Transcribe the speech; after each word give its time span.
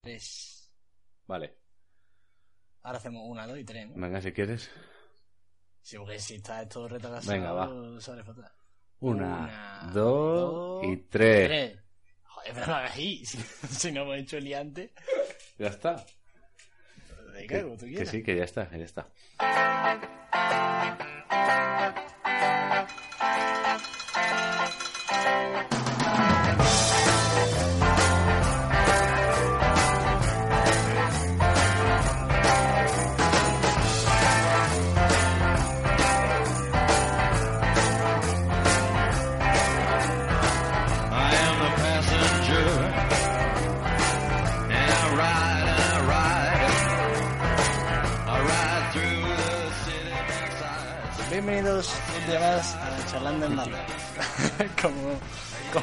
Tres. 0.00 0.70
Vale. 1.26 1.54
Ahora 2.82 2.98
hacemos 2.98 3.22
una, 3.26 3.46
dos 3.46 3.58
y 3.58 3.64
tres, 3.64 3.88
¿no? 3.88 4.00
Venga, 4.00 4.20
si 4.22 4.32
quieres. 4.32 4.70
Sí, 5.82 5.98
porque 5.98 6.18
si 6.18 6.36
está 6.36 6.66
todo 6.68 6.88
retrasado, 6.88 7.32
Venga, 7.32 7.52
va. 7.52 8.00
sale 8.00 8.24
fatal. 8.24 8.50
Una, 9.00 9.24
Una, 9.24 9.90
dos 9.92 10.82
dos, 10.82 10.84
y 10.86 10.96
tres. 11.08 11.48
Tres. 11.48 11.78
Joder, 12.24 12.54
pero 12.54 12.66
no 12.66 12.74
hagas. 12.74 12.94
Si, 12.96 13.24
si 13.26 13.92
no 13.92 14.02
hemos 14.02 14.16
hecho 14.16 14.38
el 14.38 14.44
liante. 14.44 14.92
Ya 15.58 15.68
está. 15.68 16.04
Venga, 17.34 17.62
como 17.62 17.76
tú 17.76 17.84
Que 17.86 17.90
quieras. 17.92 18.08
sí, 18.08 18.22
que 18.22 18.36
ya 18.36 18.44
está, 18.44 18.68
que 18.68 18.78
ya 18.78 18.84
está. 18.84 19.08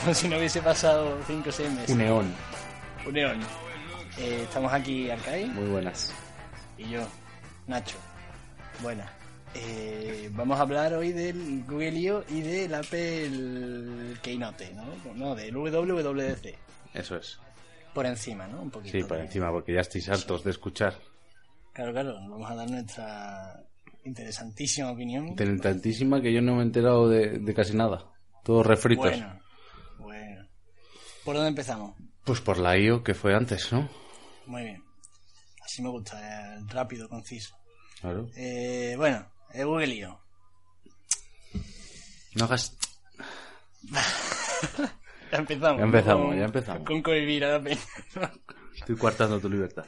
Como 0.07 0.15
si 0.15 0.29
no 0.29 0.37
hubiese 0.37 0.61
pasado 0.61 1.17
5 1.27 1.49
o 1.49 1.51
6 1.51 1.69
meses. 1.71 1.89
Un 1.89 1.97
neón. 1.97 2.33
Un 3.05 3.13
neón. 3.13 3.39
Eh, 4.17 4.39
estamos 4.43 4.71
aquí, 4.71 5.09
Arcai 5.09 5.47
Muy 5.47 5.65
buenas. 5.67 6.13
y 6.77 6.89
yo, 6.89 7.01
Nacho. 7.67 7.97
Buena. 8.81 9.11
Eh, 9.53 10.29
vamos 10.31 10.57
a 10.57 10.61
hablar 10.61 10.93
hoy 10.93 11.11
del 11.11 11.65
Google 11.67 11.89
I.O. 11.91 12.23
y 12.29 12.39
del 12.39 12.73
Apple 12.73 14.13
Keynote, 14.21 14.73
¿no? 14.75 14.85
No, 15.13 15.35
del 15.35 15.53
WWDC. 15.57 16.55
Eso 16.93 17.17
es. 17.17 17.37
Por 17.93 18.05
encima, 18.05 18.47
¿no? 18.47 18.61
Un 18.61 18.71
poquito. 18.71 18.97
Sí, 18.97 19.03
por 19.03 19.17
de- 19.17 19.25
encima, 19.25 19.51
porque 19.51 19.73
ya 19.73 19.81
estáis 19.81 20.07
hartos 20.07 20.41
de 20.41 20.51
escuchar. 20.51 20.95
Claro, 21.73 21.91
claro. 21.91 22.13
Vamos 22.29 22.49
a 22.49 22.55
dar 22.55 22.69
nuestra 22.71 23.59
interesantísima 24.05 24.89
opinión. 24.91 25.35
Tienen 25.35 25.59
tantísima 25.59 26.21
que 26.21 26.31
yo 26.31 26.41
no 26.41 26.53
me 26.55 26.61
he 26.61 26.63
enterado 26.65 27.09
de, 27.09 27.39
de 27.39 27.53
casi 27.53 27.75
nada. 27.75 28.05
Todos 28.45 28.65
refritos. 28.65 29.05
Bueno. 29.09 29.46
¿Por 31.27 31.35
dónde 31.35 31.49
empezamos? 31.49 31.93
Pues 32.23 32.39
por 32.39 32.57
la 32.57 32.77
IO 32.77 33.03
que 33.03 33.13
fue 33.13 33.35
antes, 33.35 33.69
¿no? 33.73 33.89
Muy 34.45 34.63
bien. 34.63 34.81
Así 35.61 35.81
me 35.81 35.89
gusta, 35.89 36.17
eh, 36.55 36.59
rápido, 36.69 37.09
conciso. 37.09 37.53
Claro. 37.99 38.29
Eh, 38.37 38.93
bueno, 38.95 39.29
el 39.53 39.65
Google 39.65 39.93
I.O. 39.93 40.21
No 42.35 42.45
hagas... 42.45 42.77
Ya 45.29 45.39
empezamos. 45.39 45.79
Ya 45.79 45.83
empezamos, 45.83 46.25
Con- 46.27 46.37
ya 46.39 46.45
empezamos. 46.45 46.87
Con 46.87 47.01
cohibir 47.03 47.43
a 47.43 47.57
la 47.57 47.61
peña. 47.61 47.81
Estoy 48.73 48.95
coartando 48.95 49.41
tu 49.41 49.49
libertad. 49.49 49.85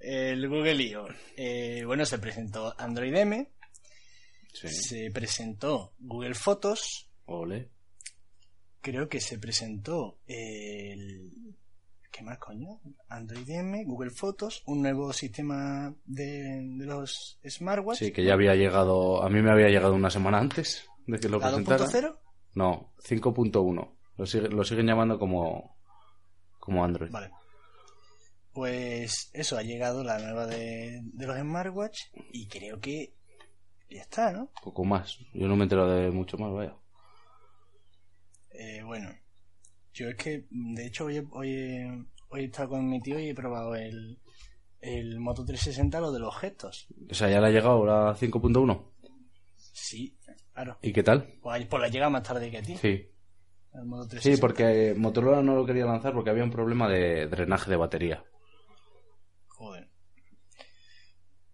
el 0.00 0.48
Google 0.48 0.82
I.O. 0.82 1.06
Eh, 1.36 1.84
bueno, 1.86 2.04
se 2.04 2.18
presentó 2.18 2.74
Android 2.76 3.14
M, 3.14 3.52
Sí. 4.52 4.68
se 4.68 5.10
presentó 5.12 5.92
Google 6.00 6.34
Fotos, 6.34 7.08
Ole. 7.26 7.70
Creo 8.80 9.08
que 9.08 9.20
se 9.20 9.38
presentó 9.38 10.18
el... 10.26 11.30
¿Qué 12.10 12.24
más, 12.24 12.38
coño? 12.38 12.80
Android 13.08 13.48
M, 13.48 13.84
Google 13.84 14.10
Fotos, 14.10 14.62
un 14.66 14.82
nuevo 14.82 15.12
sistema 15.12 15.94
de, 16.04 16.60
de 16.76 16.86
los 16.86 17.38
smartwatch. 17.48 17.98
Sí, 17.98 18.12
que 18.12 18.24
ya 18.24 18.32
había 18.34 18.54
llegado... 18.56 19.22
A 19.22 19.28
mí 19.28 19.40
me 19.42 19.50
había 19.52 19.68
llegado 19.68 19.94
una 19.94 20.10
semana 20.10 20.38
antes 20.38 20.84
de 21.06 21.20
que 21.20 21.28
lo 21.28 21.38
¿La 21.38 21.48
presentara. 21.48 21.84
2.0? 21.86 22.18
No, 22.54 22.92
5.1. 23.04 23.94
Lo, 24.16 24.26
sigue- 24.26 24.48
lo 24.48 24.64
siguen 24.64 24.86
llamando 24.86 25.18
como, 25.18 25.76
como 26.58 26.84
Android. 26.84 27.10
Vale. 27.12 27.30
Pues 28.52 29.30
eso, 29.34 29.56
ha 29.56 29.62
llegado 29.62 30.02
la 30.02 30.18
nueva 30.18 30.46
de, 30.46 31.00
de 31.04 31.26
los 31.26 31.38
smartwatch 31.38 31.98
y 32.32 32.48
creo 32.48 32.80
que 32.80 33.14
ya 33.90 34.00
está, 34.02 34.32
¿no? 34.32 34.50
Poco 34.62 34.84
más. 34.84 35.18
Yo 35.32 35.46
no 35.46 35.54
me 35.54 35.62
he 35.62 35.64
enterado 35.64 35.94
de 35.94 36.10
mucho 36.10 36.36
más, 36.38 36.52
vaya. 36.52 36.74
Eh, 38.60 38.82
bueno, 38.82 39.08
yo 39.94 40.08
es 40.08 40.16
que, 40.16 40.46
de 40.50 40.86
hecho, 40.86 41.04
hoy, 41.04 41.18
he- 41.18 41.26
hoy, 41.30 42.06
hoy 42.30 42.40
he 42.40 42.44
estado 42.46 42.70
con 42.70 42.88
mi 42.90 43.00
tío 43.00 43.18
y 43.20 43.28
he 43.28 43.34
probado 43.34 43.76
el, 43.76 44.18
el 44.80 45.20
Moto 45.20 45.44
360, 45.44 46.00
lo 46.00 46.10
de 46.10 46.18
los 46.18 46.36
gestos. 46.36 46.88
O 47.08 47.14
sea, 47.14 47.30
ya 47.30 47.40
le 47.40 47.46
ha 47.46 47.50
llegado 47.50 47.86
la 47.86 48.16
5.1. 48.16 48.90
Sí, 49.54 50.18
claro. 50.52 50.76
¿Y 50.82 50.92
qué 50.92 51.02
tal? 51.04 51.38
Pues, 51.40 51.66
pues 51.66 51.80
la 51.82 51.88
llega 51.88 52.10
más 52.10 52.24
tarde 52.24 52.50
que 52.50 52.58
a 52.58 52.62
ti, 52.62 52.76
Sí. 52.78 53.06
el 53.74 53.84
Moto 53.84 54.04
Sí, 54.04 54.10
360. 54.40 54.40
porque 54.40 54.94
Motorola 54.98 55.40
no 55.40 55.54
lo 55.54 55.64
quería 55.64 55.84
lanzar 55.84 56.12
porque 56.12 56.30
había 56.30 56.42
un 56.44 56.50
problema 56.50 56.88
de 56.88 57.28
drenaje 57.28 57.70
de 57.70 57.76
batería. 57.76 58.24
Joder. 59.46 59.88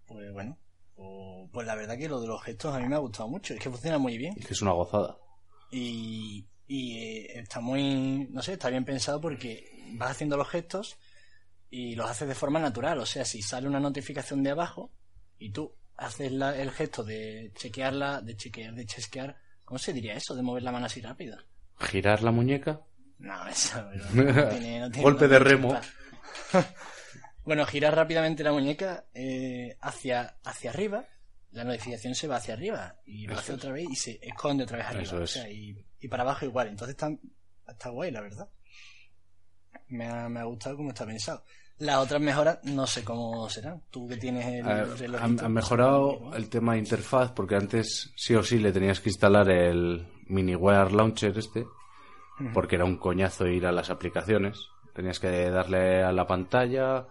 Pues 0.06 0.32
bueno, 0.32 0.58
pues, 0.94 1.50
pues 1.52 1.66
la 1.66 1.74
verdad 1.74 1.98
que 1.98 2.08
lo 2.08 2.20
de 2.20 2.28
los 2.28 2.42
gestos 2.42 2.74
a 2.74 2.78
mí 2.80 2.88
me 2.88 2.94
ha 2.94 2.98
gustado 2.98 3.28
mucho, 3.28 3.52
es 3.54 3.60
que 3.60 3.68
funciona 3.70 3.98
muy 3.98 4.16
bien. 4.16 4.34
Que 4.36 4.52
es 4.54 4.62
una 4.62 4.72
gozada. 4.72 5.18
y, 5.70 6.46
y, 6.66 6.98
eh, 6.98 7.38
está 7.40 7.60
muy, 7.60 8.28
no 8.30 8.42
sé, 8.42 8.54
está 8.54 8.70
bien 8.70 8.84
pensado 8.84 9.20
porque 9.20 9.70
vas 9.92 10.12
haciendo 10.12 10.36
los 10.36 10.48
gestos 10.48 10.96
y 11.70 11.94
los 11.94 12.08
haces 12.10 12.28
de 12.28 12.34
forma 12.34 12.58
natural. 12.60 12.98
O 13.00 13.06
sea, 13.06 13.24
si 13.24 13.42
sale 13.42 13.66
una 13.68 13.80
notificación 13.80 14.42
de 14.42 14.50
abajo 14.50 14.90
y 15.38 15.50
tú 15.50 15.74
haces 15.96 16.32
la- 16.32 16.56
el 16.56 16.70
gesto 16.70 17.02
de 17.04 17.52
chequearla, 17.54 18.20
de 18.20 18.36
chequear, 18.36 18.74
de 18.74 18.86
chesquear, 18.86 19.36
¿cómo 19.64 19.78
se 19.78 19.92
diría 19.92 20.14
eso? 20.14 20.34
De 20.34 20.42
mover 20.42 20.62
la 20.62 20.72
mano 20.72 20.86
así 20.86 21.00
rápido. 21.00 21.36
Girar 21.80 22.22
la 22.22 22.30
muñeca. 22.30 22.80
No, 23.18 23.46
eso 23.48 23.80
no, 23.82 24.22
no 24.22 24.48
tiene, 24.50 24.80
no 24.80 24.90
tiene 24.90 25.02
Golpe 25.02 25.28
de 25.28 25.38
remo. 25.38 25.78
bueno, 27.44 27.64
girar 27.66 27.94
rápidamente 27.94 28.42
la 28.42 28.52
muñeca 28.52 29.04
eh, 29.14 29.76
hacia, 29.80 30.36
hacia 30.44 30.70
arriba, 30.70 31.06
la 31.52 31.64
notificación 31.64 32.14
se 32.14 32.26
va 32.26 32.36
hacia 32.36 32.54
arriba 32.54 32.96
y 33.06 33.26
lo 33.26 33.36
hace 33.38 33.52
otra 33.52 33.70
vez 33.72 33.86
y 33.90 33.96
se 33.96 34.18
esconde 34.22 34.64
otra 34.64 34.78
vez 34.78 34.86
arriba. 34.86 35.12
O 35.18 35.22
es. 35.22 35.30
sea, 35.30 35.48
y, 35.50 35.84
y 36.04 36.08
para 36.08 36.22
abajo 36.22 36.44
igual. 36.44 36.68
Entonces 36.68 36.94
está, 36.94 37.10
está 37.66 37.88
guay, 37.90 38.10
la 38.10 38.20
verdad. 38.20 38.48
Me 39.88 40.06
ha, 40.06 40.28
me 40.28 40.40
ha 40.40 40.44
gustado 40.44 40.76
cómo 40.76 40.90
está 40.90 41.06
pensado. 41.06 41.44
Las 41.78 41.96
otras 41.98 42.20
mejoras 42.20 42.58
no 42.64 42.86
sé 42.86 43.02
cómo 43.04 43.48
serán. 43.48 43.82
Tú 43.90 44.06
que 44.08 44.16
tienes 44.16 44.46
el 44.46 44.64
han- 45.16 45.40
han 45.44 45.52
mejorado 45.52 46.34
el 46.36 46.48
tema 46.48 46.74
de 46.74 46.78
interfaz 46.80 47.32
porque 47.32 47.56
antes 47.56 48.12
sí 48.16 48.34
o 48.34 48.42
sí 48.42 48.58
le 48.58 48.70
tenías 48.72 49.00
que 49.00 49.08
instalar 49.10 49.50
el 49.50 50.06
MiniWare 50.28 50.92
Launcher 50.92 51.36
este 51.36 51.66
porque 52.52 52.76
era 52.76 52.84
un 52.84 52.96
coñazo 52.98 53.46
ir 53.46 53.64
a 53.66 53.72
las 53.72 53.90
aplicaciones. 53.90 54.58
Tenías 54.92 55.18
que 55.20 55.50
darle 55.50 56.02
a 56.02 56.12
la 56.12 56.26
pantalla, 56.26 57.06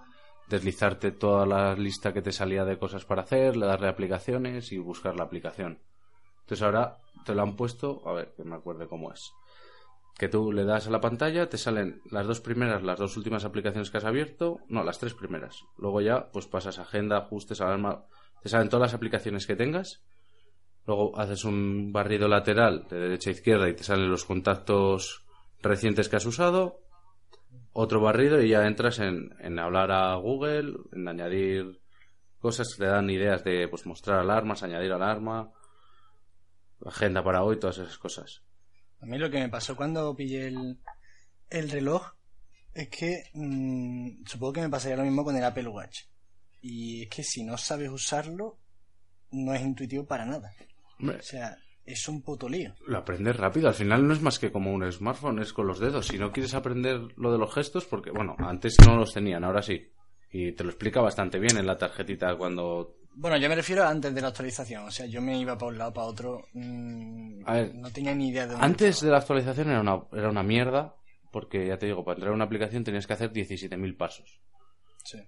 deslizarte 0.48 1.12
toda 1.12 1.46
la 1.46 1.76
lista 1.76 2.14
que 2.14 2.22
te 2.22 2.32
salía 2.32 2.64
de 2.66 2.78
cosas 2.78 3.06
para 3.06 3.24
hacer, 3.24 3.56
le 3.58 3.66
darle 3.66 3.88
a 3.88 3.92
aplicaciones 3.92 4.72
y 4.72 4.78
buscar 4.78 5.16
la 5.16 5.24
aplicación. 5.24 5.80
Entonces 6.44 6.62
ahora 6.62 6.98
te 7.26 7.34
lo 7.34 7.42
han 7.42 7.56
puesto, 7.56 8.02
a 8.06 8.14
ver, 8.14 8.34
que 8.36 8.44
me 8.44 8.56
acuerde 8.56 8.88
cómo 8.88 9.12
es. 9.12 9.32
Que 10.18 10.28
tú 10.28 10.52
le 10.52 10.66
das 10.66 10.88
a 10.88 10.92
la 10.92 11.02
pantalla, 11.02 11.50
te 11.50 11.58
salen 11.58 12.02
las 12.12 12.28
dos 12.28 12.42
primeras, 12.42 12.84
las 12.84 13.00
dos 13.00 13.18
últimas 13.18 13.46
aplicaciones 13.46 13.90
que 13.90 13.98
has 13.98 14.06
abierto, 14.06 14.60
no, 14.68 14.84
las 14.84 15.00
tres 15.00 15.14
primeras. 15.14 15.64
Luego 15.78 16.02
ya, 16.02 16.30
pues 16.32 16.48
pasas 16.48 16.80
agenda, 16.80 17.18
ajustes, 17.18 17.62
alarma, 17.62 18.06
te 18.42 18.50
salen 18.50 18.70
todas 18.70 18.88
las 18.88 18.94
aplicaciones 18.94 19.48
que 19.48 19.56
tengas. 19.56 20.04
Luego 20.86 21.18
haces 21.18 21.46
un 21.46 21.94
barrido 21.94 22.28
lateral 22.28 22.86
de 22.90 23.00
derecha 23.00 23.30
a 23.30 23.34
izquierda 23.34 23.70
y 23.70 23.74
te 23.74 23.84
salen 23.84 24.10
los 24.10 24.26
contactos 24.26 25.26
recientes 25.62 26.10
que 26.10 26.18
has 26.18 26.26
usado. 26.26 26.82
Otro 27.72 28.02
barrido 28.02 28.42
y 28.42 28.50
ya 28.50 28.68
entras 28.68 29.00
en, 29.00 29.34
en 29.40 29.58
hablar 29.58 29.92
a 29.92 30.14
Google, 30.16 30.74
en 30.92 31.08
añadir 31.08 31.80
cosas 32.38 32.68
que 32.74 32.84
te 32.84 32.90
dan 32.90 33.10
ideas 33.10 33.44
de 33.46 33.70
pues 33.70 33.86
mostrar 33.86 34.20
alarmas, 34.20 34.62
añadir 34.62 34.92
alarma, 34.92 35.54
agenda 36.86 37.24
para 37.24 37.44
hoy, 37.44 37.60
todas 37.60 37.78
esas 37.78 37.98
cosas. 37.98 38.42
A 39.02 39.06
mí 39.06 39.18
lo 39.18 39.30
que 39.30 39.40
me 39.40 39.50
pasó 39.50 39.76
cuando 39.76 40.16
pillé 40.16 40.48
el, 40.48 40.80
el 41.50 41.70
reloj 41.70 42.14
es 42.74 42.90
que 42.90 43.24
mm, 43.34 44.26
supongo 44.26 44.54
que 44.54 44.62
me 44.62 44.70
pasaría 44.70 44.98
lo 44.98 45.04
mismo 45.04 45.24
con 45.24 45.36
el 45.36 45.44
Apple 45.44 45.68
Watch. 45.68 46.02
Y 46.62 47.04
es 47.04 47.10
que 47.10 47.24
si 47.24 47.44
no 47.44 47.58
sabes 47.58 47.90
usarlo, 47.90 48.58
no 49.32 49.54
es 49.54 49.62
intuitivo 49.62 50.06
para 50.06 50.26
nada. 50.26 50.52
Hombre, 51.00 51.18
O 51.18 51.22
sea, 51.22 51.58
es 51.86 52.08
un 52.08 52.22
puto 52.22 52.48
lío. 52.48 52.74
Lo 52.88 53.00
aprendes 53.00 53.36
rápido, 53.36 53.68
al 53.68 53.74
final 53.74 54.08
no 54.08 54.14
es 54.14 54.22
más 54.22 54.40
que 54.40 54.52
como 54.52 54.72
un 54.72 54.90
smartphone, 54.92 55.40
es 55.40 55.52
con 55.52 55.68
los 55.68 55.80
dedos. 55.80 56.08
Si 56.08 56.18
no 56.18 56.32
quieres 56.32 56.54
aprender 56.54 57.02
lo 57.18 57.32
de 57.32 57.38
los 57.38 57.54
gestos, 57.54 57.86
porque 57.86 58.12
bueno, 58.12 58.36
antes 58.40 58.78
no 58.86 58.96
los 58.96 59.14
tenían, 59.14 59.44
ahora 59.44 59.62
sí. 59.62 59.92
Y 60.32 60.54
te 60.54 60.64
lo 60.64 60.70
explica 60.70 61.02
bastante 61.02 61.40
bien 61.40 61.58
en 61.58 61.68
la 61.68 61.78
tarjetita 61.78 62.36
cuando... 62.38 62.96
Bueno, 63.16 63.38
yo 63.38 63.48
me 63.50 63.56
refiero 63.56 63.84
a 63.84 63.90
antes 63.90 64.14
de 64.14 64.22
la 64.22 64.30
actualización. 64.30 64.86
O 64.86 64.92
sea, 64.92 65.06
yo 65.06 65.22
me 65.22 65.38
iba 65.40 65.58
para 65.58 65.72
un 65.72 65.78
lado, 65.78 65.94
para 65.94 66.08
otro. 66.08 66.48
mm, 66.54 67.44
A 67.46 67.54
ver, 67.54 67.76
no 67.76 67.92
tenía 67.92 68.14
ni 68.16 68.30
idea 68.30 68.44
de 68.48 68.52
dónde 68.54 68.66
Antes 68.66 68.90
estaba. 68.96 69.06
de 69.08 69.12
la 69.12 69.18
actualización 69.20 69.70
era 69.70 69.82
una, 69.82 70.04
era 70.14 70.30
una 70.30 70.44
mierda, 70.44 70.96
porque 71.32 71.68
ya 71.68 71.78
te 71.78 71.86
digo, 71.86 72.04
para 72.04 72.16
entrar 72.16 72.32
a 72.32 72.36
una 72.36 72.46
aplicación 72.46 72.84
tenías 72.84 73.06
que 73.08 73.14
hacer 73.14 73.32
17.000 73.32 73.96
pasos. 73.98 74.42
Sí. 75.04 75.20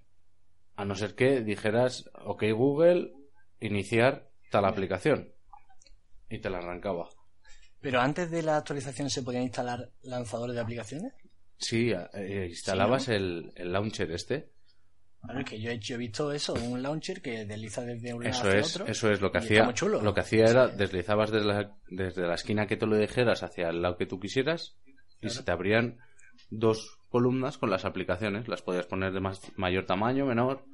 A 0.76 0.84
no 0.84 0.94
ser 0.94 1.14
que 1.14 1.40
dijeras, 1.42 2.10
ok 2.24 2.44
Google, 2.54 3.12
iniciar 3.60 4.28
tal 4.50 4.64
aplicación. 4.64 5.32
Y 6.28 6.38
te 6.40 6.50
la 6.50 6.58
arrancaba. 6.58 7.08
Pero 7.80 8.00
antes 8.00 8.30
de 8.30 8.42
la 8.42 8.56
actualización 8.56 9.08
se 9.10 9.22
podían 9.22 9.44
instalar 9.44 9.90
lanzadores 10.02 10.54
de 10.56 10.60
aplicaciones. 10.60 11.12
Sí, 11.58 11.92
eh, 12.14 12.46
instalabas 12.50 13.04
Sí, 13.04 13.10
¿no? 13.12 13.16
el, 13.16 13.52
el 13.54 13.72
launcher 13.72 14.10
este. 14.10 14.50
Es 15.38 15.44
que 15.44 15.60
yo 15.60 15.70
he, 15.70 15.78
yo 15.78 15.96
he 15.96 15.98
visto 15.98 16.30
eso, 16.32 16.54
un 16.54 16.82
launcher 16.82 17.20
que 17.20 17.44
desliza 17.44 17.82
desde 17.82 18.14
un 18.14 18.22
lado 18.22 18.30
Eso 18.36 18.48
hacia 18.48 18.60
es, 18.60 18.76
otro. 18.76 18.86
eso 18.86 19.10
es 19.10 19.20
lo 19.20 19.32
que 19.32 19.38
hacía. 19.38 19.72
chulo. 19.74 20.00
Lo 20.00 20.14
que 20.14 20.20
hacía 20.20 20.44
era 20.44 20.68
deslizabas 20.68 21.30
desde 21.32 21.46
la, 21.46 21.76
desde 21.88 22.22
la 22.26 22.34
esquina 22.34 22.66
que 22.66 22.76
te 22.76 22.86
lo 22.86 22.96
dijeras 22.96 23.42
hacia 23.42 23.68
el 23.70 23.82
lado 23.82 23.96
que 23.96 24.06
tú 24.06 24.20
quisieras 24.20 24.76
y 24.86 24.92
Claro. 25.22 25.34
se 25.34 25.42
te 25.42 25.50
abrían 25.50 25.98
dos 26.50 26.98
columnas 27.08 27.58
con 27.58 27.70
las 27.70 27.84
aplicaciones. 27.84 28.46
Las 28.46 28.62
podías 28.62 28.86
poner 28.86 29.12
de 29.12 29.20
más, 29.20 29.40
mayor 29.56 29.84
tamaño, 29.86 30.26
menor. 30.26 30.64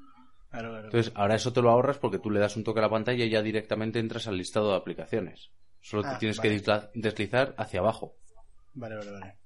Claro, 0.50 0.68
claro. 0.70 0.84
Entonces, 0.86 1.12
ahora 1.16 1.34
eso 1.36 1.52
te 1.54 1.62
lo 1.62 1.70
ahorras 1.70 1.96
porque 1.98 2.18
tú 2.18 2.30
le 2.30 2.38
das 2.40 2.54
un 2.56 2.64
toque 2.64 2.80
a 2.80 2.82
la 2.82 2.90
pantalla 2.90 3.24
y 3.24 3.30
ya 3.30 3.40
directamente 3.40 4.00
entras 4.00 4.26
al 4.28 4.36
listado 4.36 4.70
de 4.72 4.76
aplicaciones. 4.76 5.50
Solo 5.80 6.02
Ah, 6.06 6.12
te 6.12 6.18
tienes 6.18 6.36
vale. 6.38 6.60
que 6.62 6.90
deslizar 6.94 7.54
hacia 7.56 7.80
abajo. 7.80 8.16
Vale, 8.74 8.96
vale, 8.96 9.10
vale. 9.12 9.38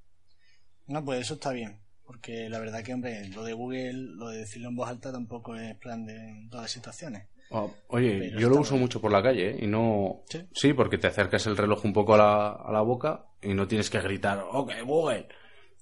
No, 0.88 1.04
pues 1.04 1.20
eso 1.20 1.34
está 1.34 1.52
bien. 1.52 1.80
Porque 2.06 2.48
la 2.48 2.60
verdad 2.60 2.82
que, 2.84 2.94
hombre, 2.94 3.28
lo 3.28 3.42
de 3.42 3.52
Google, 3.52 3.92
lo 3.92 4.28
de 4.28 4.38
decirlo 4.38 4.68
en 4.68 4.76
voz 4.76 4.88
alta 4.88 5.10
tampoco 5.10 5.56
es 5.56 5.76
plan 5.76 6.06
de 6.06 6.46
todas 6.48 6.64
las 6.64 6.70
situaciones. 6.70 7.26
Oh, 7.50 7.72
Oye, 7.88 8.18
Pero 8.18 8.40
yo 8.40 8.48
lo 8.48 8.60
uso 8.60 8.76
mucho 8.76 9.00
por 9.00 9.12
la 9.12 9.22
calle 9.22 9.50
¿eh? 9.50 9.58
y 9.62 9.66
no... 9.66 10.22
¿Sí? 10.52 10.72
porque 10.72 10.98
te 10.98 11.06
acercas 11.06 11.46
el 11.46 11.56
reloj 11.56 11.84
un 11.84 11.92
poco 11.92 12.14
a 12.14 12.18
la, 12.18 12.50
a 12.52 12.72
la 12.72 12.80
boca 12.80 13.26
y 13.42 13.54
no 13.54 13.68
tienes 13.68 13.90
que 13.90 14.00
gritar, 14.00 14.44
ok, 14.50 14.72
Google. 14.84 15.28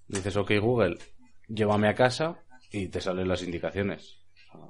Dices, 0.08 0.36
ok, 0.36 0.52
Google, 0.60 0.98
llévame 1.48 1.88
a 1.88 1.94
casa 1.94 2.38
y 2.70 2.88
te 2.88 3.00
salen 3.00 3.28
las 3.28 3.42
indicaciones. 3.42 4.18
Sea, 4.34 4.60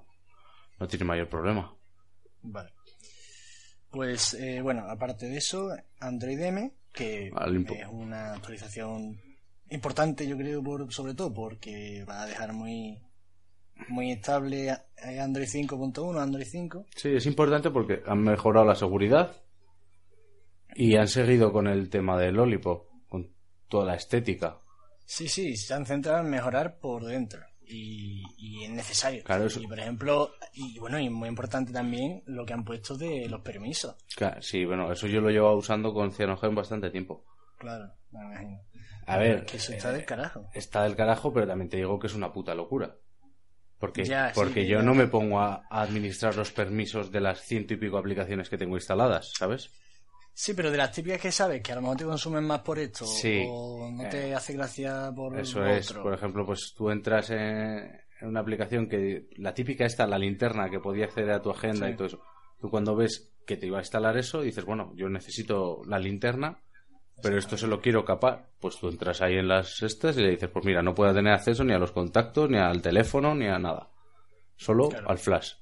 No 0.78 0.86
tiene 0.86 1.04
mayor 1.04 1.28
problema. 1.28 1.74
Vale. 2.42 2.70
Pues 3.90 4.34
eh, 4.34 4.60
bueno, 4.60 4.86
aparte 4.88 5.26
de 5.26 5.38
eso, 5.38 5.70
Android 6.00 6.40
M, 6.40 6.72
que 6.92 7.30
Al 7.34 7.56
es 7.56 7.88
una 7.90 8.34
actualización 8.34 9.20
importante, 9.70 10.26
yo 10.26 10.36
creo, 10.36 10.62
por, 10.62 10.92
sobre 10.92 11.14
todo 11.14 11.32
porque 11.32 12.04
va 12.08 12.22
a 12.22 12.26
dejar 12.26 12.52
muy 12.52 13.00
muy 13.88 14.12
estable 14.12 14.70
Android 15.20 15.46
5.1, 15.48 16.20
Android 16.20 16.46
5. 16.48 16.86
Sí, 16.94 17.08
es 17.16 17.26
importante 17.26 17.70
porque 17.70 18.02
han 18.06 18.20
mejorado 18.22 18.64
la 18.64 18.76
seguridad 18.76 19.34
y 20.76 20.96
han 20.96 21.08
seguido 21.08 21.52
con 21.52 21.66
el 21.66 21.90
tema 21.90 22.18
del 22.18 22.34
Lollipop, 22.36 22.88
con 23.08 23.30
toda 23.68 23.86
la 23.86 23.94
estética. 23.96 24.60
Sí, 25.04 25.28
sí, 25.28 25.56
se 25.56 25.74
han 25.74 25.84
centrado 25.86 26.20
en 26.20 26.30
mejorar 26.30 26.78
por 26.78 27.04
dentro 27.04 27.40
y, 27.66 28.22
y 28.38 28.64
es 28.64 28.70
necesario. 28.70 29.22
Claro, 29.24 29.46
eso- 29.46 29.60
Y 29.60 29.66
por 29.66 29.78
ejemplo, 29.78 30.30
y 30.54 30.78
bueno, 30.78 30.98
y 30.98 31.10
muy 31.10 31.28
importante 31.28 31.72
también 31.72 32.22
lo 32.26 32.46
que 32.46 32.52
han 32.54 32.64
puesto 32.64 32.96
de 32.96 33.28
los 33.28 33.40
permisos. 33.42 33.96
Claro, 34.16 34.40
Sí, 34.40 34.64
bueno, 34.64 34.90
eso 34.92 35.06
yo 35.06 35.20
lo 35.20 35.30
llevo 35.30 35.54
usando 35.56 35.92
con 35.92 36.12
Cyanogen 36.12 36.54
bastante 36.54 36.90
tiempo. 36.90 37.24
Claro, 37.58 37.92
me 38.12 38.20
imagino. 38.20 38.60
A 39.06 39.18
ver, 39.18 39.44
Que 39.46 39.56
eso 39.58 39.72
está 39.72 39.90
eh, 39.90 39.94
del 39.94 40.04
carajo. 40.04 40.48
está 40.54 40.82
del 40.84 40.96
carajo, 40.96 41.32
pero 41.32 41.46
también 41.46 41.68
te 41.68 41.76
digo 41.76 41.98
que 41.98 42.06
es 42.06 42.14
una 42.14 42.32
puta 42.32 42.54
locura. 42.54 42.96
Porque, 43.78 44.04
Ya, 44.04 44.32
porque 44.34 44.54
que 44.54 44.66
yo 44.66 44.78
ya- 44.78 44.84
no 44.84 44.94
me 44.94 45.06
pongo 45.08 45.40
a, 45.40 45.66
a 45.68 45.82
administrar 45.82 46.36
los 46.36 46.52
permisos 46.52 47.10
de 47.10 47.20
las 47.20 47.40
ciento 47.40 47.74
y 47.74 47.76
pico 47.76 47.98
aplicaciones 47.98 48.48
que 48.48 48.56
tengo 48.56 48.76
instaladas, 48.76 49.32
¿sabes? 49.36 49.70
Sí, 50.32 50.54
pero 50.54 50.70
de 50.70 50.78
las 50.78 50.90
típicas 50.92 51.20
que 51.20 51.30
sabes 51.30 51.62
que 51.62 51.72
a 51.72 51.74
lo 51.76 51.82
mejor 51.82 51.96
te 51.98 52.04
consumen 52.04 52.44
más 52.44 52.60
por 52.60 52.78
esto 52.78 53.04
Sí. 53.06 53.44
o 53.48 53.88
no 53.90 54.08
te 54.08 54.34
hace 54.34 54.54
gracia 54.54 55.12
por 55.14 55.38
Eso 55.38 55.64
es, 55.66 55.92
por 55.92 56.14
ejemplo, 56.14 56.44
pues 56.46 56.72
tú 56.76 56.90
entras 56.90 57.30
en, 57.30 57.38
en 58.20 58.28
una 58.28 58.40
aplicación 58.40 58.88
que 58.88 59.28
la 59.36 59.52
típica 59.54 59.84
está, 59.84 60.06
la 60.06 60.18
linterna, 60.18 60.70
que 60.70 60.80
podía 60.80 61.04
acceder 61.04 61.30
a 61.32 61.42
tu 61.42 61.50
agenda 61.50 61.86
Sí. 61.86 61.92
y 61.92 61.96
todo 61.96 62.06
eso. 62.06 62.22
Tú 62.60 62.70
cuando 62.70 62.96
ves 62.96 63.32
que 63.46 63.56
te 63.56 63.66
iba 63.66 63.78
a 63.78 63.82
instalar 63.82 64.16
eso, 64.16 64.40
dices, 64.40 64.64
bueno, 64.64 64.92
yo 64.96 65.08
necesito 65.08 65.82
la 65.86 65.98
linterna, 65.98 66.58
pero 67.22 67.38
esto 67.38 67.56
se 67.56 67.66
lo 67.66 67.80
quiero 67.80 68.04
capar. 68.04 68.48
Pues 68.60 68.76
tú 68.78 68.88
entras 68.88 69.20
ahí 69.22 69.34
en 69.36 69.48
las 69.48 69.82
estas 69.82 70.16
y 70.16 70.22
le 70.22 70.30
dices, 70.30 70.48
pues 70.50 70.64
mira, 70.64 70.82
no 70.82 70.94
puedo 70.94 71.12
tener 71.14 71.32
acceso 71.32 71.64
ni 71.64 71.72
a 71.72 71.78
los 71.78 71.92
contactos, 71.92 72.48
ni 72.50 72.58
al 72.58 72.80
teléfono, 72.82 73.34
ni 73.34 73.46
a 73.46 73.58
nada. 73.58 73.88
Solo 74.56 74.88
Claro. 74.88 75.08
al 75.10 75.18
flash. 75.18 75.52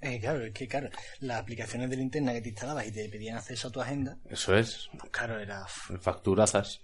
Eh, 0.00 0.20
claro, 0.20 0.44
es 0.44 0.52
que 0.52 0.68
claro, 0.68 0.88
las 1.20 1.40
aplicaciones 1.40 1.88
de 1.88 1.96
linterna 1.96 2.32
que 2.32 2.42
te 2.42 2.50
instalabas 2.50 2.86
y 2.86 2.92
te 2.92 3.08
pedían 3.08 3.38
acceso 3.38 3.68
a 3.68 3.72
tu 3.72 3.80
agenda, 3.80 4.18
Eso 4.28 4.54
es, 4.54 4.88
pues 4.98 5.10
claro, 5.10 5.38
era... 5.40 5.64
facturazas. 5.66 6.82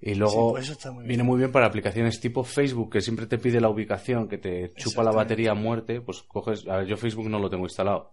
Y 0.00 0.10
Sí, 0.10 0.14
luego 0.16 0.50
pues 0.50 0.64
eso 0.64 0.72
está 0.72 0.90
muy 0.90 1.02
bien. 1.04 1.08
viene 1.08 1.22
muy 1.22 1.38
bien 1.38 1.52
para 1.52 1.66
aplicaciones 1.66 2.18
tipo 2.20 2.42
Facebook, 2.42 2.90
que 2.92 3.00
siempre 3.00 3.26
te 3.26 3.38
pide 3.38 3.60
la 3.60 3.68
ubicación, 3.68 4.28
que 4.28 4.36
te 4.36 4.72
chupa 4.74 5.04
la 5.04 5.12
batería 5.12 5.52
a 5.52 5.54
muerte. 5.54 6.00
Pues 6.00 6.22
coges, 6.24 6.66
a 6.66 6.78
ver, 6.78 6.86
yo 6.88 6.96
Facebook 6.96 7.28
no 7.30 7.38
lo 7.38 7.48
tengo 7.48 7.64
instalado, 7.66 8.12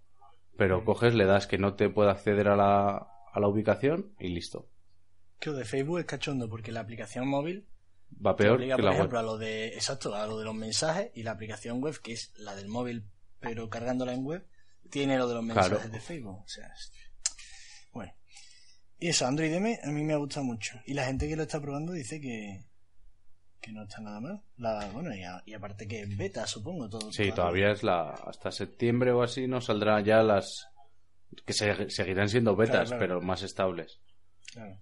pero 0.56 0.86
coges, 0.86 1.16
le 1.16 1.26
das 1.26 1.48
que 1.48 1.58
no 1.58 1.74
te 1.74 1.90
pueda 1.90 2.12
acceder 2.12 2.48
a 2.48 2.56
la, 2.56 3.08
a 3.34 3.40
la 3.40 3.48
ubicación 3.48 4.14
y 4.20 4.30
listo. 4.30 4.70
Que 5.40 5.50
lo 5.52 5.56
de 5.58 5.66
Facebook 5.66 6.00
es 6.00 6.06
cachondo 6.06 6.50
porque 6.50 6.72
la 6.72 6.82
aplicación 6.82 7.28
móvil 7.28 7.66
Va 8.26 8.36
peor 8.36 8.56
obliga, 8.58 8.76
que 8.76 8.82
por 8.82 8.92
la 8.92 8.96
ejemplo, 8.98 9.20
web. 9.20 9.26
a 9.28 9.32
lo 9.32 9.38
de... 9.38 9.68
Exacto, 9.70 10.14
a 10.16 10.26
lo 10.26 10.40
de 10.40 10.46
los 10.46 10.56
mensajes 10.56 11.12
y 11.14 11.24
la 11.24 11.32
aplicación 11.32 11.80
web, 11.82 12.00
que 12.02 12.14
es 12.14 12.34
la 12.38 12.56
del 12.56 12.68
móvil, 12.68 13.06
pero 13.40 13.70
cargándola 13.70 14.14
en 14.14 14.26
web, 14.26 14.46
tiene 14.90 15.18
lo 15.18 15.28
de 15.28 15.36
los 15.36 15.44
mensajes 15.44 15.74
Claro. 15.78 15.90
de 15.92 16.00
Facebook. 16.00 16.40
O 16.44 16.48
sea, 16.48 16.74
bueno. 17.94 18.12
Y 19.00 19.10
eso, 19.10 19.28
Android 19.28 19.54
M 19.54 19.80
a 19.84 19.88
mí 19.92 20.04
me 20.04 20.14
ha 20.14 20.18
gustado 20.18 20.44
mucho. 20.46 20.80
Y 20.86 20.94
la 20.94 21.06
gente 21.06 21.28
que 21.28 21.36
lo 21.36 21.44
está 21.44 21.62
probando 21.62 21.94
dice 21.94 22.20
que, 22.20 22.66
que 23.62 23.72
no 23.72 23.84
está 23.84 24.02
nada 24.02 24.20
mal. 24.20 24.42
La, 24.58 24.90
bueno, 24.92 25.16
y, 25.16 25.24
a- 25.24 25.44
y 25.46 25.54
aparte 25.54 25.88
que 25.88 26.02
es 26.02 26.18
beta, 26.18 26.46
supongo. 26.48 26.90
Todo, 26.90 27.12
Sí, 27.14 27.32
todavía 27.32 27.72
es 27.72 27.84
la 27.84 28.10
hasta 28.10 28.52
septiembre 28.52 29.12
o 29.12 29.22
así 29.22 29.48
no 29.48 29.62
saldrán 29.62 30.04
ya 30.04 30.24
las 30.24 30.68
que 31.46 31.54
se- 31.54 31.90
seguirán 31.90 32.30
siendo 32.30 32.56
betas, 32.56 32.88
Claro, 32.88 32.88
claro. 32.88 33.00
pero 33.00 33.22
más 33.22 33.44
estables. 33.44 34.00
Claro. 34.54 34.80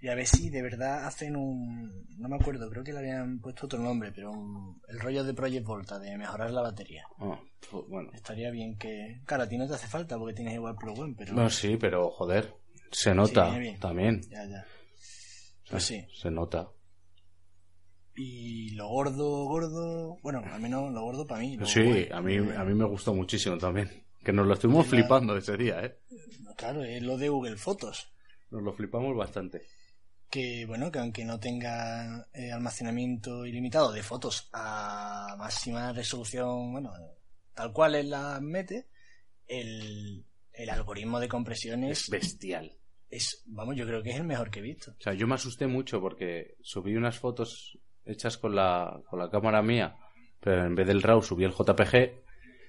Y 0.00 0.08
a 0.08 0.16
ver 0.16 0.26
si 0.26 0.50
de 0.50 0.62
verdad 0.62 1.06
hacen 1.06 1.36
un... 1.36 2.04
No 2.18 2.28
me 2.28 2.34
acuerdo, 2.34 2.68
creo 2.70 2.82
que 2.82 2.92
le 2.92 2.98
habían 2.98 3.38
puesto 3.38 3.66
otro 3.66 3.78
nombre, 3.78 4.10
pero 4.12 4.32
un- 4.32 4.80
el 4.88 4.98
rollo 4.98 5.22
de 5.22 5.32
Project 5.32 5.64
Volta, 5.64 5.98
de 6.00 6.18
mejorar 6.18 6.50
la 6.50 6.60
batería. 6.62 7.04
Ah, 7.20 7.38
fu- 7.60 7.86
bueno, 7.88 8.10
Estaría 8.12 8.50
bien 8.50 8.76
que... 8.76 9.20
Claro, 9.26 9.44
a 9.44 9.48
ti 9.48 9.56
no 9.56 9.68
te 9.68 9.74
hace 9.74 9.86
falta 9.86 10.18
porque 10.18 10.34
tienes 10.34 10.54
igual 10.54 10.74
Pro 10.74 10.92
One, 10.94 11.14
pero... 11.16 11.34
no 11.34 11.48
sí, 11.48 11.76
pero 11.76 12.10
joder, 12.10 12.52
se 12.90 13.14
nota 13.14 13.56
bien. 13.56 13.78
también. 13.78 14.20
Ya, 14.28 14.44
ya. 14.44 14.66
Pues 15.70 15.84
sí. 15.84 16.04
Se 16.20 16.30
nota. 16.32 16.68
Y 18.14 18.70
lo 18.74 18.88
gordo, 18.88 19.44
gordo... 19.44 20.18
Bueno, 20.22 20.42
al 20.44 20.60
menos 20.60 20.92
lo 20.92 21.02
gordo 21.02 21.26
para 21.26 21.40
mí. 21.40 21.56
Sí, 21.64 22.08
a 22.10 22.20
mí, 22.20 22.36
a 22.36 22.64
mí 22.64 22.74
me 22.74 22.84
gustó 22.86 23.14
muchísimo 23.14 23.56
también. 23.56 24.01
Que 24.24 24.32
nos 24.32 24.46
lo 24.46 24.54
estuvimos 24.54 24.86
la- 24.86 24.90
flipando 24.90 25.36
ese 25.36 25.56
día, 25.56 25.84
¿eh? 25.84 25.98
Claro, 26.56 26.84
es 26.84 27.02
lo 27.02 27.16
de 27.18 27.28
Google 27.28 27.56
Fotos. 27.56 28.08
Nos 28.50 28.62
lo 28.62 28.72
flipamos 28.72 29.16
bastante. 29.16 29.62
que 30.30 30.64
bueno 30.66 30.90
que 30.90 30.98
aunque 30.98 31.24
no 31.24 31.38
tenga 31.40 32.26
eh, 32.32 32.50
almacenamiento 32.52 33.44
ilimitado 33.46 33.92
de 33.92 34.02
fotos 34.02 34.48
a 34.52 35.34
máxima 35.38 35.92
resolución 35.92 36.72
bueno 36.72 36.90
tal 37.54 37.70
cual 37.74 37.94
él 37.96 38.08
las 38.10 38.40
mete 38.40 38.86
el, 39.46 40.24
el 40.54 40.70
algoritmo 40.70 41.20
de 41.20 41.28
compresión 41.28 41.84
Es 41.84 42.02
es, 42.04 42.08
bestial. 42.10 42.72
es 43.10 43.42
vamos 43.46 43.76
yo 43.76 43.86
creo 43.86 44.02
que 44.02 44.10
es 44.10 44.16
el 44.16 44.24
mejor 44.24 44.50
que 44.50 44.60
he 44.60 44.62
visto 44.62 44.92
O 44.92 45.00
sea, 45.02 45.12
yo 45.12 45.26
me 45.26 45.34
asusté 45.34 45.66
mucho 45.66 46.00
porque 46.00 46.56
subí 46.62 46.96
unas 46.96 47.18
fotos 47.18 47.78
hechas 48.06 48.38
con 48.38 48.54
la, 48.54 49.00
con 49.10 49.18
la 49.18 49.30
cámara 49.30 49.60
mía, 49.62 49.96
pero 50.40 50.64
en 50.64 50.74
vez 50.74 50.86
del 50.86 51.02
RAW 51.02 51.22
subí 51.22 51.44
el 51.44 51.52
JPG. 51.52 52.22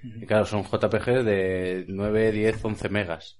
Y 0.03 0.25
claro, 0.25 0.45
son 0.45 0.63
JPG 0.63 1.24
de 1.24 1.86
9, 1.88 2.31
10, 2.31 2.65
11 2.65 2.89
megas. 2.89 3.39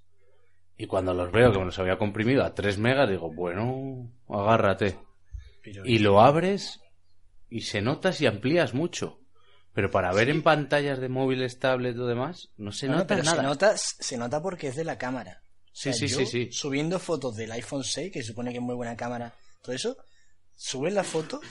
Y 0.78 0.88
cuando 0.88 1.14
los 1.14 1.32
veo 1.32 1.52
que 1.52 1.60
me 1.60 1.66
los 1.66 1.78
había 1.80 1.98
comprimido 1.98 2.44
a 2.44 2.54
3 2.56 2.78
megas, 2.80 3.10
digo, 3.10 3.32
bueno, 3.34 4.12
agárrate. 4.30 4.98
Y 5.86 6.00
lo 6.00 6.22
abres 6.22 6.80
y 7.50 7.62
se 7.62 7.82
nota 7.82 8.12
si 8.12 8.26
amplías 8.26 8.74
mucho. 8.74 9.20
Pero 9.74 9.90
para 9.90 10.14
ver 10.14 10.30
en 10.30 10.44
pantallas 10.44 11.00
de 11.00 11.10
móviles, 11.10 11.58
tablet 11.60 11.98
o 11.98 12.06
demás, 12.06 12.50
no 12.58 12.72
se 12.72 12.88
No, 12.88 12.94
no, 12.94 13.00
nota 13.00 13.08
pero 13.16 13.24
nada. 13.24 13.38
se 13.38 13.44
nota 13.44 13.74
se 13.78 14.18
nota 14.18 14.42
porque 14.42 14.68
es 14.68 14.76
de 14.76 14.84
la 14.84 14.98
cámara 15.00 15.42
O 15.42 15.70
Sí, 15.72 15.92
sea, 15.92 15.94
sí, 15.94 16.08
yo, 16.08 16.18
sí, 16.20 16.26
sí. 16.28 16.52
subiendo 16.52 17.00
fotos 17.00 17.36
del 17.36 17.52
iPhone 17.52 17.84
6 17.84 18.12
que 18.12 18.22
se 18.22 18.28
supone 18.28 18.52
que 18.52 18.58
es 18.58 18.64
muy 18.64 18.76
buena 18.76 18.96
cámara 18.96 19.34
todo 19.64 19.74
eso 19.74 19.98
subes 20.56 20.94
la 20.94 21.04
foto 21.04 21.42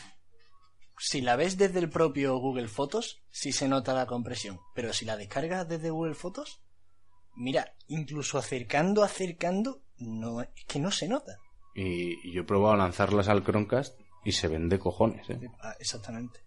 si 0.99 1.21
la 1.21 1.37
ves 1.37 1.57
desde 1.59 1.79
el 1.81 1.89
propio 1.91 2.37
Google 2.39 2.69
Fotos, 2.69 3.23
sí 3.31 3.53
se 3.53 3.69
nota 3.69 3.95
la 3.95 4.07
compresión. 4.07 4.61
Pero 4.75 4.93
si 4.93 5.05
la 5.05 5.17
descargas 5.17 5.69
desde 5.69 5.91
Google 5.91 6.15
Fotos, 6.15 6.61
mira, 7.35 7.75
incluso 7.89 8.39
acercando, 8.39 9.03
acercando, 9.03 9.83
no, 9.99 10.43
es 10.43 10.49
que 10.67 10.79
no 10.79 10.91
se 10.91 11.09
nota. 11.09 11.37
Y, 11.75 12.29
y 12.29 12.33
yo 12.33 12.43
he 12.43 12.45
probado 12.45 12.75
a 12.75 12.79
lanzarlas 12.79 13.29
al 13.29 13.43
Chromecast 13.45 13.99
y 14.25 14.33
se 14.33 14.49
ven 14.49 14.69
de 14.69 14.79
cojones, 14.79 15.29
¿eh? 15.31 15.41
Ah, 15.61 15.75
Exactamente. 15.81 16.41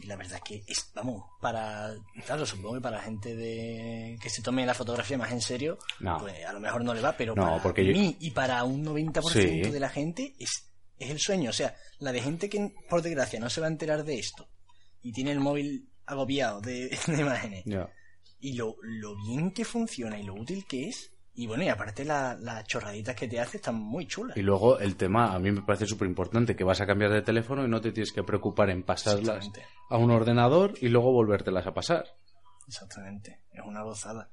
Y 0.00 0.06
la 0.06 0.16
verdad 0.16 0.38
es 0.38 0.42
que 0.42 0.64
es, 0.66 0.90
vamos, 0.92 1.22
para, 1.40 1.94
claro, 2.26 2.44
supongo 2.44 2.74
que 2.74 2.80
para 2.80 2.96
la 2.96 3.02
gente 3.04 3.36
de 3.36 4.18
que 4.20 4.28
se 4.28 4.42
tome 4.42 4.66
la 4.66 4.74
fotografía 4.74 5.16
más 5.16 5.30
en 5.30 5.40
serio, 5.40 5.78
No. 6.00 6.18
pues 6.18 6.44
a 6.44 6.52
lo 6.52 6.58
mejor 6.58 6.82
no 6.82 6.92
le 6.94 7.00
va, 7.00 7.16
pero 7.16 7.36
No, 7.36 7.44
para 7.44 7.62
porque 7.62 7.84
yo- 7.86 7.92
mí 7.92 8.16
y 8.18 8.32
para 8.32 8.64
un 8.64 8.82
90% 8.82 9.22
Sí. 9.66 9.70
de 9.70 9.78
la 9.80 9.88
gente 9.88 10.34
es 10.40 10.68
es 10.98 11.10
el 11.10 11.18
sueño. 11.18 11.50
O 11.50 11.52
sea, 11.52 11.74
la 11.98 12.12
de 12.12 12.20
gente 12.22 12.48
que, 12.48 12.72
por 12.88 13.02
desgracia, 13.02 13.40
no 13.40 13.50
se 13.50 13.60
va 13.60 13.66
a 13.66 13.70
enterar 13.70 14.04
de 14.04 14.18
esto 14.18 14.48
y 15.02 15.12
tiene 15.12 15.32
el 15.32 15.40
móvil 15.40 15.88
agobiado 16.06 16.60
de, 16.60 16.88
de 17.06 17.20
imágenes. 17.20 17.64
Y 18.40 18.54
lo, 18.54 18.76
lo 18.82 19.14
bien 19.24 19.52
que 19.52 19.64
funciona 19.64 20.18
y 20.18 20.22
lo 20.24 20.34
útil 20.34 20.66
que 20.66 20.88
es. 20.88 21.10
Y 21.36 21.46
bueno, 21.48 21.64
y 21.64 21.68
aparte 21.68 22.04
la- 22.04 22.36
las 22.38 22.64
chorraditas 22.66 23.16
que 23.16 23.26
te 23.26 23.40
hace 23.40 23.56
están 23.56 23.74
muy 23.74 24.06
chulas. 24.06 24.36
Y 24.36 24.42
luego 24.42 24.78
el 24.78 24.94
tema, 24.96 25.34
a 25.34 25.38
mí 25.40 25.50
me 25.50 25.62
parece 25.62 25.86
súper 25.86 26.06
importante, 26.06 26.54
que 26.54 26.62
vas 26.62 26.80
a 26.80 26.86
cambiar 26.86 27.10
de 27.10 27.22
teléfono 27.22 27.64
y 27.64 27.68
no 27.68 27.80
te 27.80 27.90
tienes 27.90 28.12
que 28.12 28.22
preocupar 28.22 28.70
en 28.70 28.84
pasarlas 28.84 29.50
a 29.90 29.96
un 29.98 30.10
ordenador 30.12 30.74
y 30.80 30.88
luego 30.90 31.10
volvértelas 31.10 31.66
a 31.66 31.74
pasar. 31.74 32.04
Exactamente, 32.68 33.40
es 33.50 33.62
una 33.64 33.82
gozada. 33.82 34.30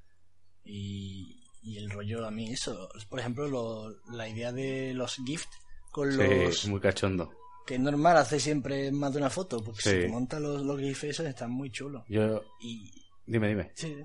Y, 0.63 1.44
y 1.63 1.77
el 1.77 1.89
rollo 1.89 2.25
a 2.25 2.32
mí, 2.32 2.51
eso, 2.51 2.89
por 3.10 3.20
ejemplo, 3.20 3.48
lo- 3.48 3.89
la 4.12 4.27
idea 4.27 4.51
de 4.51 4.94
los 4.94 5.15
gift 5.25 5.50
con 5.91 6.15
los... 6.17 6.67
muy 6.67 6.79
cachondo. 6.79 7.31
Que 7.67 7.75
es 7.75 7.79
normal 7.79 8.17
hacer 8.17 8.39
siempre 8.41 8.91
más 8.91 9.13
de 9.13 9.19
una 9.19 9.29
foto, 9.29 9.63
porque 9.63 9.81
Sí. 9.83 9.89
si 9.91 10.00
te 10.01 10.07
montas 10.07 10.41
los, 10.41 10.63
los 10.63 10.79
gifs 10.79 11.03
esos 11.03 11.25
están 11.27 11.51
muy 11.51 11.69
chulos. 11.69 12.03
Yo, 12.10 12.41
Y, 12.60 12.91
dime, 13.25 13.50
dime. 13.50 13.71
sí, 13.75 13.95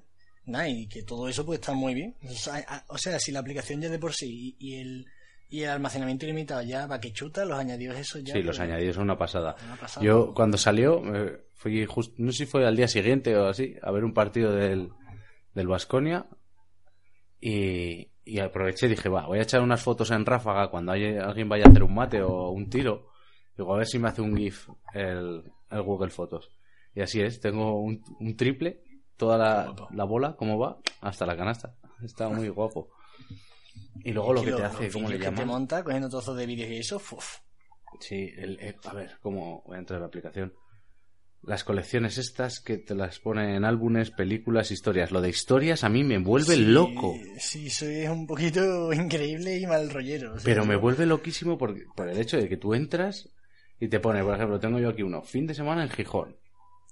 nada, 0.44 0.68
y 0.68 0.86
que 0.88 1.02
todo 1.02 1.28
eso 1.28 1.44
pues 1.46 1.60
está 1.60 1.72
muy 1.72 1.94
bien. 1.94 2.14
O 2.22 2.28
sea, 2.32 2.56
a- 2.68 2.84
o 2.88 2.98
sea, 2.98 3.18
si 3.18 3.32
la 3.32 3.40
aplicación 3.40 3.80
ya 3.80 3.88
de 3.88 3.98
por 3.98 4.12
sí 4.12 4.54
y, 4.58 4.74
el, 4.74 5.06
y 5.48 5.62
el 5.62 5.70
almacenamiento 5.70 6.26
ilimitado 6.26 6.62
ya 6.62 6.86
va 6.86 7.00
que 7.00 7.12
chuta, 7.12 7.44
los 7.46 7.58
añadidos 7.58 7.96
esos 7.98 8.22
ya... 8.22 8.34
Sí, 8.34 8.42
los 8.42 8.60
añadidos 8.60 8.96
son 8.96 9.04
una 9.04 9.16
pasada. 9.18 9.56
una 9.64 9.76
pasada. 9.76 10.04
Yo, 10.04 10.34
cuando 10.34 10.58
salió, 10.58 11.02
eh, 11.16 11.46
fui 11.54 11.84
justo, 11.86 12.14
no 12.18 12.32
sé 12.32 12.38
si 12.38 12.46
fue 12.46 12.66
al 12.66 12.76
día 12.76 12.88
siguiente 12.88 13.34
o 13.36 13.46
así, 13.48 13.74
a 13.82 13.90
ver 13.90 14.04
un 14.04 14.12
partido 14.12 14.52
del, 14.52 14.90
del 15.54 15.66
Vasconia 15.66 16.26
y, 17.40 18.08
y 18.26 18.40
aproveché 18.40 18.86
y 18.86 18.90
dije, 18.90 19.08
va, 19.08 19.26
voy 19.26 19.38
a 19.38 19.42
echar 19.42 19.62
unas 19.62 19.82
fotos 19.82 20.10
en 20.10 20.26
ráfaga 20.26 20.68
cuando 20.68 20.92
haya- 20.92 21.24
alguien 21.24 21.48
vaya 21.48 21.64
a 21.64 21.68
hacer 21.70 21.82
un 21.82 21.94
mate 21.94 22.20
o 22.22 22.50
un 22.50 22.68
tiro. 22.68 23.08
Digo, 23.56 23.72
a 23.72 23.78
ver 23.78 23.86
si 23.86 23.98
me 23.98 24.08
hace 24.08 24.20
un 24.20 24.36
GIF 24.36 24.68
el, 24.92 25.44
el 25.70 25.82
Google 25.82 26.10
Fotos. 26.10 26.50
Y 26.94 27.00
así 27.00 27.20
es, 27.22 27.40
tengo 27.40 27.80
un, 27.80 28.02
un 28.20 28.36
triple, 28.36 28.82
toda 29.16 29.38
la, 29.38 30.04
bola, 30.04 30.36
cómo 30.36 30.58
va, 30.58 30.78
hasta 31.00 31.24
la 31.24 31.36
canasta. 31.36 31.74
Está 32.02 32.28
muy 32.28 32.48
guapo. 32.48 32.90
Y 34.04 34.12
luego 34.12 34.32
lo 34.34 34.42
que 34.42 34.52
te 34.52 34.62
hace, 34.62 34.90
¿cómo 34.90 35.08
le 35.08 35.14
que 35.18 35.24
te 35.24 35.30
llaman? 35.30 35.46
monta 35.46 35.82
cogiendo 35.84 36.08
trozos 36.08 36.36
de 36.36 36.46
vídeos 36.46 36.70
y 36.70 36.76
eso, 36.78 36.98
Sí, 38.00 38.30
el, 38.36 38.58
el- 38.60 38.76
a 38.84 38.92
ver, 38.92 39.12
¿cómo 39.22 39.62
voy 39.64 39.76
a 39.76 39.78
entrar 39.78 39.96
en 39.98 40.02
la 40.02 40.08
aplicación? 40.08 40.52
Las 41.46 41.62
colecciones 41.62 42.18
estas 42.18 42.58
que 42.58 42.76
te 42.76 42.96
las 42.96 43.20
ponen 43.20 43.50
en 43.50 43.64
álbumes, 43.64 44.10
películas, 44.10 44.72
historias. 44.72 45.12
Lo 45.12 45.20
de 45.20 45.28
historias 45.28 45.84
a 45.84 45.88
mí 45.88 46.02
me 46.02 46.18
vuelve 46.18 46.56
Sí, 46.56 46.64
loco. 46.64 47.14
Sí, 47.38 47.70
soy 47.70 48.06
un 48.08 48.26
poquito 48.26 48.92
increíble 48.92 49.56
y 49.58 49.66
mal 49.66 49.88
rollero. 49.90 50.34
Pero 50.44 50.64
me 50.64 50.74
vuelve 50.74 51.06
loquísimo 51.06 51.56
por, 51.56 51.76
por 51.94 52.08
el 52.08 52.18
hecho 52.18 52.36
de 52.36 52.48
que 52.48 52.56
tú 52.56 52.74
entras 52.74 53.30
y 53.78 53.88
te 53.88 54.00
pone, 54.00 54.24
por 54.24 54.34
ejemplo, 54.34 54.58
tengo 54.58 54.80
yo 54.80 54.88
aquí 54.88 55.02
uno, 55.02 55.22
fin 55.22 55.46
de 55.46 55.54
semana 55.54 55.84
en 55.84 55.90
Gijón. 55.90 56.36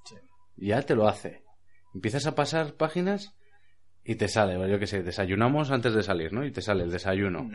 Sí. 0.04 0.14
Y 0.56 0.68
ya 0.68 0.82
te 0.82 0.94
lo 0.94 1.08
hace. 1.08 1.42
Empiezas 1.92 2.26
a 2.26 2.36
pasar 2.36 2.74
páginas 2.74 3.34
y 4.04 4.16
te 4.16 4.28
sale, 4.28 4.70
yo 4.70 4.78
qué 4.78 4.86
sé, 4.86 5.02
desayunamos 5.02 5.70
antes 5.70 5.94
de 5.94 6.02
salir, 6.02 6.32
¿no? 6.32 6.44
Y 6.44 6.52
te 6.52 6.60
sale 6.60 6.84
el 6.84 6.90
desayuno. 6.90 7.50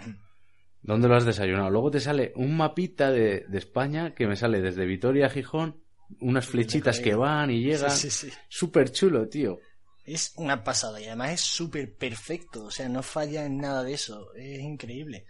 ¿Dónde 0.82 1.08
lo 1.08 1.16
has 1.16 1.26
desayunado? 1.26 1.70
Luego 1.70 1.92
te 1.92 2.00
sale 2.00 2.34
un 2.36 2.58
mapita 2.58 3.12
de, 3.12 3.46
de 3.48 3.58
España 3.58 4.16
que 4.16 4.28
me 4.28 4.36
sale 4.36 4.62
desde 4.62 4.86
Vitoria 4.86 5.28
a 5.28 5.30
Gijón, 5.30 5.82
unas 6.22 6.46
flechitas 6.48 7.00
que 7.00 7.14
van 7.16 7.52
y 7.52 7.62
llegan. 7.62 7.92
Sí, 7.92 8.10
sí, 8.10 8.30
sí. 8.30 8.38
Súper 8.48 8.92
chulo, 8.92 9.28
tío. 9.28 9.60
Es 10.06 10.34
una 10.38 10.64
pasada 10.64 11.00
y 11.00 11.06
además 11.06 11.32
es 11.34 11.42
súper 11.42 11.96
perfecto. 11.96 12.66
O 12.66 12.72
sea, 12.72 12.90
no 12.90 13.04
falla 13.04 13.46
en 13.46 13.58
nada 13.58 13.84
de 13.84 13.94
eso. 13.94 14.34
Es 14.34 14.60
increíble. 14.60 15.26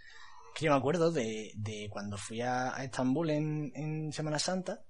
Que 0.54 0.64
yo 0.66 0.72
me 0.72 0.78
acuerdo 0.78 1.12
de, 1.12 1.52
de 1.56 1.88
cuando 1.90 2.16
fui 2.16 2.40
a, 2.40 2.74
a 2.74 2.84
Estambul 2.84 3.30
en, 3.30 3.72
en 3.74 4.12
Semana 4.12 4.38
Santa, 4.38 4.82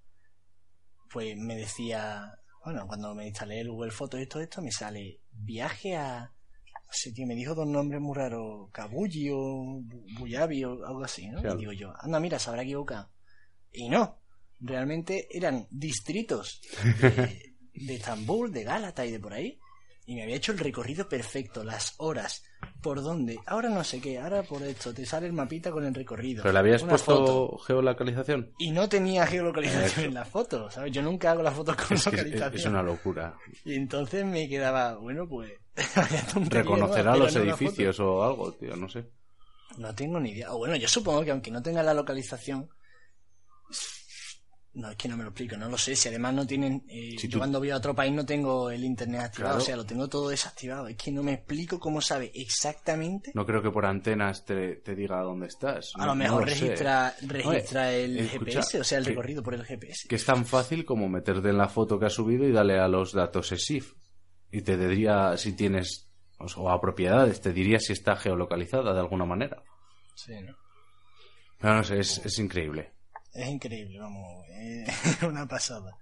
pues 1.13 1.37
me 1.37 1.57
decía, 1.57 2.33
bueno, 2.65 2.87
cuando 2.87 3.15
me 3.15 3.27
instalé 3.27 3.61
el 3.61 3.71
Google 3.71 3.91
Fotos 3.91 4.21
y 4.21 4.27
todo 4.27 4.43
esto, 4.43 4.63
me 4.63 4.71
sale 4.73 5.21
viaje 5.33 5.97
a. 5.97 6.33
No 6.73 6.93
sé, 6.93 7.13
tío, 7.13 7.27
me 7.27 7.35
dijo 7.35 7.55
dos 7.55 7.67
nombres 7.69 8.01
muy 8.01 8.17
raros, 8.17 8.69
Kabulli 8.73 9.29
o 9.31 9.37
Bu- 9.39 10.19
Buyabi 10.19 10.65
o 10.65 10.85
algo 10.87 11.05
así, 11.05 11.29
¿no? 11.29 11.41
Claro. 11.41 11.57
Y 11.57 11.61
digo 11.61 11.73
yo, 11.73 11.93
anda, 12.01 12.19
mira, 12.19 12.39
se 12.39 12.51
habrá 12.51 12.63
equivocado. 12.63 13.11
Y 13.73 13.89
no, 13.89 14.19
realmente 14.61 15.29
eran 15.31 15.67
distritos 15.71 16.61
de, 17.01 17.55
de 17.75 17.95
Estambul, 17.95 18.53
de 18.53 18.65
Gálata 18.65 19.05
y 19.07 19.13
de 19.13 19.21
por 19.21 19.33
ahí. 19.33 19.59
Y 20.07 20.17
me 20.17 20.25
había 20.25 20.35
hecho 20.37 20.51
el 20.51 20.59
recorrido 20.59 21.09
perfecto, 21.09 21.63
las 21.63 21.95
horas, 21.99 22.43
por 22.83 23.01
dónde. 23.01 23.39
Ahora 23.47 23.69
no 23.69 23.85
sé 23.85 24.01
qué, 24.01 24.19
ahora 24.19 24.43
por 24.43 24.61
esto, 24.65 24.93
te 24.93 25.07
sale 25.07 25.27
el 25.29 25.33
mapita 25.33 25.71
con 25.71 25.85
el 25.85 25.95
recorrido. 25.95 26.43
¿Pero 26.43 26.53
le 26.53 26.59
habías 26.59 26.83
puesto 26.83 27.17
foto. 27.49 27.59
geolocalización? 27.59 28.53
Y 28.59 28.73
no 28.73 28.89
tenía 28.89 29.25
geolocalización 29.25 30.07
en 30.07 30.15
la 30.15 30.25
foto, 30.25 30.69
¿sabes? 30.69 30.91
Yo 30.93 31.01
nunca 31.03 31.31
hago 31.31 31.43
las 31.45 31.55
fotos 31.55 31.77
con 31.77 31.97
Es, 31.97 32.03
que 32.05 32.17
es- 32.17 32.17
localización. 32.25 32.55
es 32.57 32.67
una 32.67 32.83
locura. 32.83 33.37
Y 33.65 33.75
entonces 33.75 34.25
me 34.25 34.49
quedaba, 34.49 34.97
bueno, 34.97 35.29
pues. 35.29 35.53
Reconocerá 36.49 37.13
¿no? 37.13 37.19
los 37.19 37.37
edificios 37.37 38.01
o 38.01 38.25
algo, 38.25 38.53
tío, 38.55 38.75
no 38.75 38.89
sé. 38.89 39.07
No 39.79 39.95
tengo 39.95 40.19
ni 40.19 40.31
idea. 40.33 40.53
O 40.53 40.59
bueno, 40.59 40.75
yo 40.75 40.89
supongo 40.89 41.23
que 41.25 41.31
aunque 41.31 41.53
no 41.53 41.63
tenga 41.63 41.85
la 41.85 41.95
localización. 41.95 42.69
No, 44.81 44.91
es 44.91 44.97
que 44.97 45.09
no 45.09 45.17
me 45.17 45.25
lo 45.25 45.29
explico, 45.31 45.57
no 45.59 45.69
lo 45.69 45.77
sé. 45.77 45.95
Si 45.95 46.09
además 46.09 46.33
no 46.33 46.47
tienen. 46.47 46.85
eh, 46.89 47.17
Si 47.19 47.29
yo 47.29 47.33
tú- 47.33 47.39
cuando 47.39 47.59
voy 47.59 47.71
a 47.71 47.77
otro 47.77 47.95
país 47.95 48.13
no 48.15 48.25
tengo 48.25 48.71
el 48.71 48.83
internet 48.85 49.21
activado, 49.21 49.55
Claro. 49.57 49.63
o 49.63 49.67
sea, 49.67 49.77
lo 49.77 49.85
tengo 49.85 50.09
todo 50.09 50.29
desactivado. 50.31 50.89
Es 50.89 50.97
que 50.97 51.13
no 51.13 51.23
me 51.23 51.35
explico 51.35 51.79
cómo 51.79 52.01
sabe 52.01 52.31
exactamente. 52.35 53.33
No 53.35 53.45
creo 53.45 53.61
que 53.63 53.71
por 53.71 53.85
antenas 53.85 54.45
te, 54.45 54.77
te 54.77 54.95
diga 54.95 55.21
dónde 55.23 55.47
estás. 55.49 55.93
a 55.97 56.01
No- 56.01 56.07
lo 56.07 56.15
mejor 56.15 56.43
no 56.43 56.47
sé. 56.49 56.55
registra, 56.61 57.15
registra 57.23 57.93
el 57.93 58.19
escucha, 58.19 58.39
GPS, 58.63 58.81
o 58.81 58.85
sea, 58.85 58.99
el 58.99 59.05
que- 59.05 59.11
recorrido 59.11 59.43
por 59.43 59.55
el 59.55 59.65
GPS. 59.65 60.09
Que 60.09 60.17
es 60.17 60.25
tan 60.25 60.47
fácil 60.47 60.85
como 60.85 61.09
meterte 61.09 61.51
en 61.51 61.59
la 61.59 61.69
foto 61.69 61.99
que 61.99 62.07
has 62.07 62.13
subido 62.15 62.47
y 62.49 62.53
darle 62.53 62.79
a 62.79 62.89
los 62.89 63.13
datos 63.13 63.53
ESIF. 63.53 63.93
Y 64.51 64.63
te 64.63 64.77
diría 64.79 65.37
si 65.37 65.53
tienes. 65.55 66.07
O 66.57 66.71
a 66.71 66.81
propiedades, 66.81 67.43
te 67.43 67.53
diría 67.53 67.79
si 67.79 67.93
está 67.93 68.17
geolocalizada 68.17 68.95
de 68.95 69.01
alguna 69.01 69.27
manera. 69.27 69.63
Sí, 70.15 70.33
¿no? 70.41 70.57
No, 71.61 71.75
no 71.77 71.85
sé, 71.85 71.99
es, 72.01 72.25
es 72.25 72.39
increíble. 72.39 72.95
Es 73.33 73.49
increíble, 73.49 73.99
vamos. 74.01 74.45
Es 74.49 75.23
una 75.23 75.47
pasada. 75.47 75.97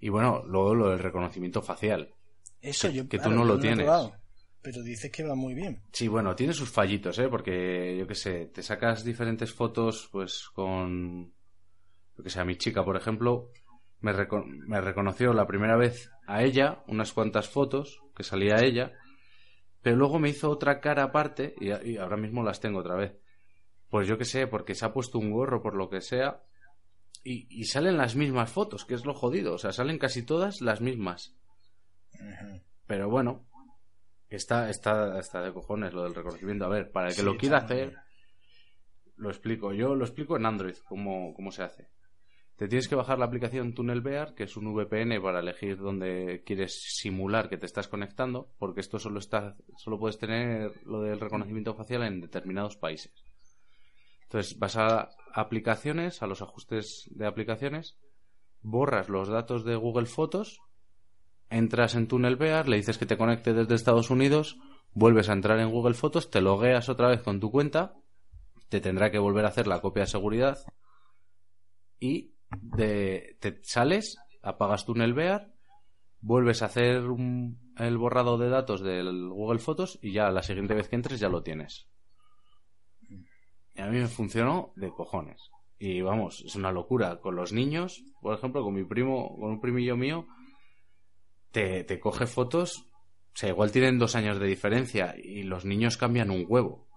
Y 0.00 0.08
bueno, 0.08 0.42
luego 0.46 0.74
lo 0.74 0.90
del 0.90 0.98
reconocimiento 0.98 1.62
facial. 1.62 2.14
Eso 2.60 2.88
Que- 2.88 2.94
yo. 2.94 3.08
que 3.08 3.18
tú 3.18 3.30
no 3.30 3.44
lo 3.44 3.58
tienes. 3.58 3.88
pero 4.62 4.82
dices 4.82 5.10
que 5.12 5.22
va 5.24 5.34
muy 5.34 5.54
bien. 5.54 5.82
Sí, 5.92 6.08
bueno, 6.08 6.34
tiene 6.34 6.52
sus 6.52 6.70
fallitos, 6.70 7.18
¿eh? 7.18 7.28
Porque, 7.28 7.96
yo 7.98 8.06
qué 8.06 8.14
sé, 8.14 8.46
te 8.46 8.62
sacas 8.62 9.04
diferentes 9.04 9.52
fotos, 9.54 10.08
pues, 10.10 10.48
con... 10.52 11.32
Yo 12.16 12.24
que 12.24 12.30
sé, 12.30 12.40
a 12.40 12.44
mi 12.44 12.56
chica, 12.56 12.84
por 12.84 12.96
ejemplo, 12.96 13.50
me, 14.00 14.12
reco- 14.12 14.44
me 14.44 14.80
reconoció 14.80 15.32
la 15.32 15.46
primera 15.46 15.76
vez 15.76 16.10
a 16.26 16.42
ella, 16.42 16.82
unas 16.88 17.12
cuantas 17.12 17.48
fotos, 17.48 18.02
que 18.16 18.22
salía 18.24 18.56
ella, 18.64 18.92
pero 19.82 19.96
luego 19.96 20.18
me 20.18 20.30
hizo 20.30 20.50
otra 20.50 20.80
cara 20.80 21.04
aparte, 21.04 21.54
y, 21.60 21.70
a- 21.70 21.82
y 21.84 21.96
ahora 21.98 22.16
mismo 22.16 22.42
las 22.42 22.58
tengo 22.60 22.80
otra 22.80 22.96
vez. 22.96 23.12
Pues 23.90 24.08
yo 24.08 24.18
qué 24.18 24.24
sé, 24.24 24.46
porque 24.46 24.74
se 24.74 24.84
ha 24.84 24.92
puesto 24.92 25.18
un 25.18 25.30
gorro, 25.30 25.62
por 25.62 25.74
lo 25.74 25.88
que 25.88 26.00
sea, 26.00 26.42
y, 27.22 27.46
y 27.50 27.64
salen 27.64 27.96
las 27.96 28.16
mismas 28.16 28.50
fotos, 28.50 28.84
que 28.84 28.94
es 28.94 29.04
lo 29.04 29.14
jodido, 29.14 29.54
o 29.54 29.58
sea, 29.58 29.72
salen 29.72 29.98
casi 29.98 30.22
todas 30.22 30.60
las 30.60 30.80
mismas. 30.80 31.36
Pero 32.86 33.08
bueno, 33.08 33.44
está, 34.28 34.70
está, 34.70 35.18
está 35.18 35.42
de 35.42 35.52
cojones 35.52 35.92
lo 35.92 36.04
del 36.04 36.14
reconocimiento. 36.14 36.64
A 36.64 36.68
ver, 36.68 36.90
para 36.90 37.08
el 37.08 37.14
que 37.14 37.20
Sí, 37.20 37.26
lo 37.26 37.36
quiera 37.36 37.58
hacer, 37.58 37.96
lo 39.16 39.28
explico. 39.30 39.72
Yo 39.72 39.94
lo 39.94 40.04
explico 40.04 40.36
en 40.36 40.46
Android, 40.46 40.76
cómo, 40.84 41.34
cómo 41.34 41.50
se 41.50 41.62
hace. 41.62 41.88
Te 42.56 42.68
tienes 42.68 42.88
que 42.88 42.94
bajar 42.94 43.18
la 43.18 43.26
aplicación 43.26 43.74
TunnelBear, 43.74 44.34
que 44.34 44.44
es 44.44 44.56
un 44.56 44.72
VPN 44.72 45.20
para 45.20 45.40
elegir 45.40 45.76
dónde 45.76 46.42
quieres 46.46 46.96
simular 46.96 47.50
que 47.50 47.58
te 47.58 47.66
estás 47.66 47.86
conectando, 47.86 48.48
porque 48.58 48.80
esto 48.80 48.98
solo 48.98 49.18
está, 49.18 49.56
solo 49.76 49.98
puedes 49.98 50.16
tener 50.16 50.72
lo 50.86 51.02
del 51.02 51.20
reconocimiento 51.20 51.74
facial 51.74 52.04
en 52.04 52.22
determinados 52.22 52.78
países. 52.78 53.25
Entonces 54.26 54.58
vas 54.58 54.76
a 54.76 55.10
aplicaciones, 55.32 56.22
a 56.22 56.26
los 56.26 56.42
ajustes 56.42 57.08
de 57.10 57.26
aplicaciones, 57.26 57.96
borras 58.62 59.08
los 59.08 59.28
datos 59.28 59.64
de 59.64 59.76
Google 59.76 60.06
Fotos, 60.06 60.60
entras 61.48 61.94
en 61.94 62.08
TunnelBear, 62.08 62.68
le 62.68 62.76
dices 62.76 62.98
que 62.98 63.06
te 63.06 63.16
conecte 63.16 63.52
desde 63.54 63.74
Estados 63.74 64.10
Unidos, 64.10 64.58
vuelves 64.92 65.28
a 65.28 65.32
entrar 65.32 65.60
en 65.60 65.70
Google 65.70 65.94
Fotos, 65.94 66.30
te 66.30 66.40
logueas 66.40 66.88
otra 66.88 67.08
vez 67.08 67.22
con 67.22 67.38
tu 67.38 67.50
cuenta, 67.52 67.94
te 68.68 68.80
tendrá 68.80 69.10
que 69.12 69.18
volver 69.18 69.44
a 69.44 69.48
hacer 69.48 69.66
la 69.68 69.80
copia 69.80 70.02
de 70.02 70.08
seguridad 70.10 70.58
y 72.00 72.32
te 72.76 73.60
sales, 73.62 74.16
apagas 74.42 74.86
TunnelBear, 74.86 75.52
vuelves 76.20 76.62
a 76.62 76.66
hacer 76.66 77.02
un- 77.08 77.72
el 77.78 77.96
borrado 77.98 78.38
de 78.38 78.48
datos 78.48 78.80
del 78.80 79.28
Google 79.28 79.60
Fotos 79.60 79.98
y 80.02 80.12
ya 80.12 80.30
la 80.30 80.42
siguiente 80.42 80.74
vez 80.74 80.88
que 80.88 80.96
entres 80.96 81.20
ya 81.20 81.28
lo 81.28 81.42
tienes. 81.42 81.86
Y 83.76 83.80
a 83.80 83.86
mí 83.86 83.98
me 83.98 84.08
funcionó 84.08 84.72
de 84.76 84.90
cojones. 84.90 85.50
Y 85.78 86.00
vamos, 86.00 86.42
es 86.46 86.54
una 86.56 86.72
locura. 86.72 87.20
Con 87.20 87.36
los 87.36 87.52
niños, 87.52 88.02
por 88.22 88.36
ejemplo, 88.36 88.62
con 88.62 88.74
mi 88.74 88.84
primo, 88.84 89.36
con 89.38 89.50
un 89.50 89.60
primillo 89.60 89.96
mío, 89.96 90.26
te, 91.50 91.84
te 91.84 92.00
coge 92.00 92.26
fotos. 92.26 92.78
O 92.78 93.38
sea, 93.38 93.50
igual 93.50 93.72
tienen 93.72 93.98
dos 93.98 94.16
años 94.16 94.38
de 94.38 94.46
diferencia 94.46 95.14
y 95.22 95.42
los 95.42 95.66
niños 95.66 95.98
cambian 95.98 96.30
un 96.30 96.46
huevo 96.48 96.88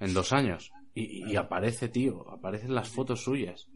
en 0.00 0.12
dos 0.12 0.32
años. 0.32 0.72
Y, 0.96 1.34
aparece, 1.34 1.88
tío, 1.88 2.28
aparecen 2.30 2.74
las 2.74 2.88
fotos 2.88 3.22
suyas. 3.22 3.68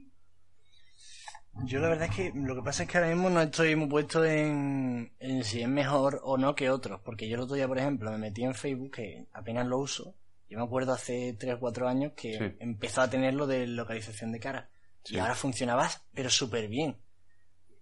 Yo 1.65 1.81
la 1.81 1.89
verdad 1.89 2.09
es 2.09 2.15
que 2.15 2.33
lo 2.33 2.55
que 2.55 2.63
pasa 2.63 2.85
es 2.85 2.89
que 2.89 2.99
ahora 2.99 3.11
mismo 3.11 3.29
no 3.29 3.41
estoy 3.41 3.75
muy 3.75 3.89
puesto 3.89 4.25
en, 4.25 5.11
en 5.19 5.43
si 5.43 5.63
es 5.63 5.69
mejor 5.69 6.21
o 6.23 6.39
no 6.39 6.55
que 6.55 6.71
otros. 6.71 7.01
Porque 7.05 7.29
yo 7.29 7.35
el 7.35 7.43
otro 7.43 7.57
día, 7.57 7.67
por 7.67 7.79
ejemplo, 7.79 8.11
me 8.13 8.19
metí 8.19 8.45
en 8.45 8.55
Facebook, 8.55 8.93
que 8.93 9.27
apenas 9.33 9.67
lo 9.67 9.79
uso. 9.79 10.15
Yo 10.49 10.59
me 10.59 10.65
acuerdo 10.65 10.93
hace 10.93 11.37
3 11.39 11.55
o 11.57 11.61
4 11.61 11.89
años 11.89 12.13
que 12.17 12.33
Sí. 12.33 12.57
empezó 12.61 13.03
a 13.03 13.11
tenerlo 13.11 13.47
de 13.47 13.67
localización 13.67 14.33
de 14.33 14.41
cara. 14.41 14.71
Sí. 15.05 15.17
Y 15.17 15.19
ahora 15.19 15.35
funcionaba, 15.35 15.89
pero 16.15 16.31
súper 16.31 16.69
bien. 16.69 16.97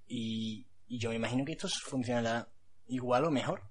Y, 0.08 0.66
y 0.88 0.98
yo 0.98 1.10
me 1.10 1.16
imagino 1.16 1.44
que 1.44 1.52
esto 1.52 1.68
funcionará 1.68 2.48
igual 2.88 3.24
o 3.24 3.30
mejor. 3.30 3.62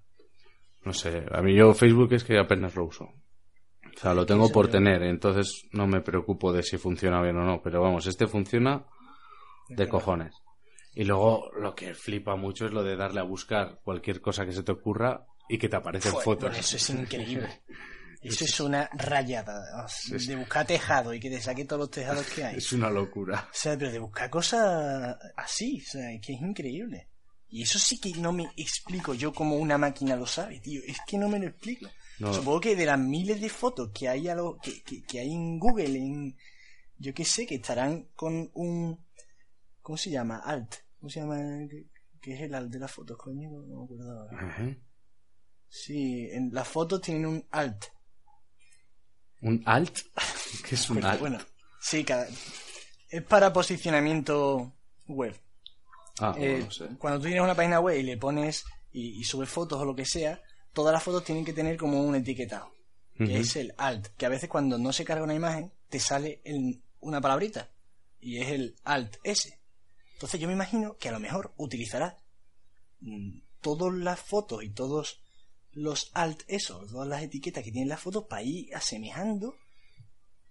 No 0.84 0.94
sé, 0.94 1.26
a 1.32 1.42
mí 1.42 1.56
yo 1.56 1.74
Facebook 1.74 2.14
es 2.14 2.24
que 2.24 2.38
apenas 2.38 2.76
lo 2.76 2.86
uso. 2.86 3.06
O 3.06 3.98
sea, 4.00 4.14
lo 4.14 4.26
tengo 4.26 4.50
por 4.50 4.70
tener, 4.70 5.04
entonces 5.04 5.68
no 5.72 5.88
me 5.88 6.02
preocupo 6.02 6.52
de 6.52 6.64
si 6.64 6.78
funciona 6.78 7.22
bien 7.22 7.38
o 7.38 7.46
no. 7.46 7.62
Pero 7.62 7.82
vamos, 7.82 8.06
este 8.08 8.28
funciona 8.28 8.86
de 9.70 9.88
cojones. 9.88 10.36
Y 10.94 11.04
luego 11.06 11.50
lo 11.60 11.74
que 11.76 11.94
flipa 11.94 12.36
mucho 12.36 12.66
es 12.66 12.72
lo 12.72 12.84
de 12.84 12.96
darle 12.96 13.20
a 13.22 13.24
buscar 13.24 13.80
cualquier 13.84 14.22
cosa 14.22 14.46
que 14.46 14.52
se 14.52 14.64
te 14.64 14.72
ocurra 14.74 15.26
y 15.50 15.58
que 15.58 15.70
te 15.70 15.76
aparecen 15.78 16.12
Joder, 16.12 16.26
fotos. 16.26 16.44
bueno, 16.50 16.58
eso 16.58 16.76
es 16.78 16.90
increíble. 16.90 17.50
Eso 18.28 18.46
es 18.46 18.60
una 18.60 18.90
rayada. 18.94 19.88
De 20.10 20.36
buscar 20.36 20.66
tejado 20.66 21.14
y 21.14 21.20
que 21.20 21.30
te 21.30 21.42
saque 21.42 21.66
todos 21.66 21.82
los 21.82 21.92
tejados 21.92 22.26
que 22.28 22.44
hay. 22.44 22.58
Es 22.58 22.72
una 22.74 22.90
locura. 22.90 23.48
O 23.52 23.56
sea, 23.56 23.78
pero 23.78 23.92
de 23.92 24.00
buscar 24.00 24.30
cosas 24.30 25.18
así, 25.36 25.82
o 25.86 25.90
sea, 25.92 26.12
es 26.12 26.22
que 26.22 26.34
es 26.34 26.42
increíble. 26.42 27.10
Y 27.50 27.62
eso 27.62 27.80
sí 27.80 28.00
que 28.00 28.12
no 28.14 28.34
me 28.34 28.50
explico 28.58 29.14
yo 29.14 29.34
cómo 29.34 29.56
una 29.58 29.78
máquina 29.78 30.16
lo 30.16 30.26
sabe, 30.26 30.60
tío. 30.60 30.82
Es 30.86 30.98
que 31.08 31.18
no 31.18 31.30
me 31.30 31.40
lo 31.40 31.48
explico. 31.48 31.88
No. 32.20 32.34
Supongo 32.34 32.62
que 32.62 32.76
de 32.76 32.86
las 32.86 33.00
miles 33.00 33.40
de 33.40 33.50
fotos 33.50 33.92
que 33.94 34.10
hay, 34.10 34.28
a 34.28 34.36
lo, 34.36 34.58
que, 34.58 34.82
que, 34.84 35.04
que 35.04 35.20
hay 35.20 35.32
en 35.32 35.60
Google, 35.60 35.98
en 35.98 36.38
yo 36.98 37.14
qué 37.14 37.26
sé, 37.26 37.46
que 37.46 37.56
estarán 37.56 38.10
con 38.16 38.50
un... 38.54 39.06
¿Cómo 39.82 39.98
se 39.98 40.10
llama? 40.10 40.38
Alt. 40.40 40.76
¿Cómo 41.00 41.10
se 41.10 41.20
llama? 41.20 41.38
¿Qué, 42.22 42.34
es 42.34 42.42
el 42.42 42.56
alt 42.56 42.72
de 42.72 42.80
las 42.80 42.92
fotos, 42.92 43.18
coño? 43.18 43.50
No 43.52 43.80
me 43.80 43.84
acuerdo 43.84 44.20
ahora. 44.20 44.78
Sí, 45.68 46.30
en 46.32 46.52
las 46.54 46.68
fotos 46.68 47.02
tienen 47.02 47.26
un 47.26 47.46
alt. 47.52 47.86
¿Un 49.46 49.62
alt? 49.66 50.00
¿Qué 50.68 50.74
es 50.74 50.90
un 50.90 51.04
alt? 51.06 51.20
Bueno, 51.20 51.38
sí, 51.80 52.04
cada... 52.04 52.28
es 53.10 53.24
para 53.24 53.54
posicionamiento 53.54 54.74
web. 55.08 55.40
ah, 56.20 56.36
Eh, 56.38 56.64
no 56.66 56.72
sé. 56.72 56.88
Cuando 56.98 57.20
tú 57.20 57.26
tienes 57.26 57.44
una 57.44 57.54
página 57.56 57.80
web 57.80 58.00
y 58.00 58.04
le 58.04 58.18
pones 58.18 58.64
y, 58.92 59.20
y 59.20 59.24
subes 59.24 59.48
fotos 59.48 59.80
o 59.80 59.86
lo 59.86 59.96
que 59.96 60.06
sea, 60.06 60.42
todas 60.74 60.92
las 60.92 61.04
fotos 61.04 61.24
tienen 61.24 61.46
que 61.46 61.54
tener 61.54 61.78
como 61.78 62.02
un 62.02 62.16
etiquetado, 62.16 62.72
que 63.18 63.38
es 63.40 63.56
el 63.56 63.74
alt, 63.78 64.08
que 64.18 64.26
a 64.26 64.30
veces 64.30 64.50
cuando 64.50 64.78
no 64.80 64.92
se 64.92 65.06
carga 65.06 65.24
una 65.24 65.36
imagen 65.36 65.72
te 65.90 66.00
sale 66.00 66.42
en 66.44 66.82
una 67.00 67.22
palabrita 67.22 67.70
y 68.20 68.42
es 68.42 68.50
el 68.50 68.76
alt 68.84 69.18
S. 69.24 69.60
Entonces 70.14 70.40
yo 70.40 70.48
me 70.48 70.54
imagino 70.54 70.98
que 70.98 71.10
a 71.10 71.12
lo 71.12 71.20
mejor 71.20 71.54
utilizará 71.58 72.18
mm, 73.02 73.42
todas 73.62 73.94
las 73.94 74.20
fotos 74.20 74.64
y 74.64 74.70
todos 74.72 75.22
los 75.76 76.10
alt 76.14 76.42
eso, 76.48 76.86
todas 76.90 77.08
las 77.08 77.22
etiquetas 77.24 77.64
que 77.64 77.72
tienen 77.72 77.90
las 77.90 78.00
fotos 78.02 78.26
para 78.30 78.42
ir 78.42 78.74
asemejando, 78.76 79.56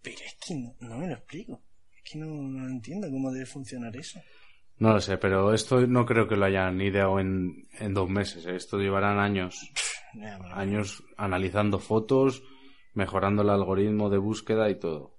pero 0.03 0.19
es 0.25 0.37
que 0.47 0.55
no, 0.55 0.75
no 0.81 0.99
me 0.99 1.09
lo 1.09 1.15
explico. 1.15 1.63
Es 1.97 2.03
que 2.13 2.19
no, 2.19 2.27
no 2.27 2.67
entiendo 2.69 3.09
cómo 3.11 3.33
debe 3.33 3.47
funcionar 3.47 3.97
eso. 3.97 4.21
No 4.79 4.93
lo 4.93 5.01
sé, 5.01 5.17
pero 5.19 5.55
esto 5.55 5.87
no 5.87 6.05
creo 6.05 6.27
que 6.29 6.37
lo 6.37 6.45
hayan 6.47 6.81
ideado 6.81 7.19
en, 7.21 7.69
en 7.79 7.95
dos 7.95 8.09
meses. 8.11 8.45
¿eh? 8.47 8.57
Esto 8.57 8.79
llevarán 8.79 9.19
años, 9.19 9.59
Ya, 10.15 10.37
bueno. 10.39 10.55
años 10.55 11.03
analizando 11.17 11.79
fotos, 11.79 12.43
mejorando 12.93 13.43
el 13.43 13.51
algoritmo 13.51 14.11
de 14.11 14.19
búsqueda 14.19 14.69
y 14.71 14.79
todo. 14.79 15.19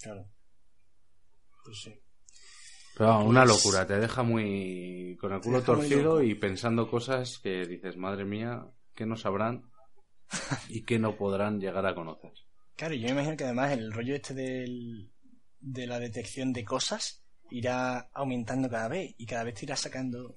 Claro. 0.00 0.26
Pues 1.64 1.80
sí. 1.82 1.94
Pero 2.96 3.10
vamos, 3.10 3.28
una 3.28 3.44
Pues- 3.44 3.56
locura, 3.64 3.86
te 3.86 3.98
deja 3.98 4.22
muy 4.22 5.16
con 5.20 5.32
el 5.32 5.40
culo 5.40 5.62
torcido 5.62 6.22
y 6.22 6.34
pensando 6.34 6.88
cosas 6.90 7.38
que 7.42 7.66
dices, 7.66 7.96
madre 7.96 8.24
mía, 8.24 8.64
que 8.94 9.06
no 9.06 9.16
sabrán 9.16 9.70
y 10.68 10.82
que 10.84 10.98
no 10.98 11.16
podrán 11.16 11.60
llegar 11.60 11.86
a 11.86 11.94
conocer. 11.94 12.32
Claro, 12.76 12.94
yo 12.94 13.04
me 13.06 13.10
imagino 13.12 13.36
que 13.36 13.44
además 13.44 13.72
el 13.72 13.92
rollo 13.92 14.14
este 14.14 14.34
del, 14.34 15.10
de 15.60 15.86
la 15.86 15.98
detección 15.98 16.52
de 16.52 16.64
cosas 16.64 17.22
irá 17.50 18.08
aumentando 18.14 18.68
cada 18.70 18.88
vez 18.88 19.14
y 19.18 19.26
cada 19.26 19.44
vez 19.44 19.54
te 19.54 19.66
irá 19.66 19.76
sacando 19.76 20.36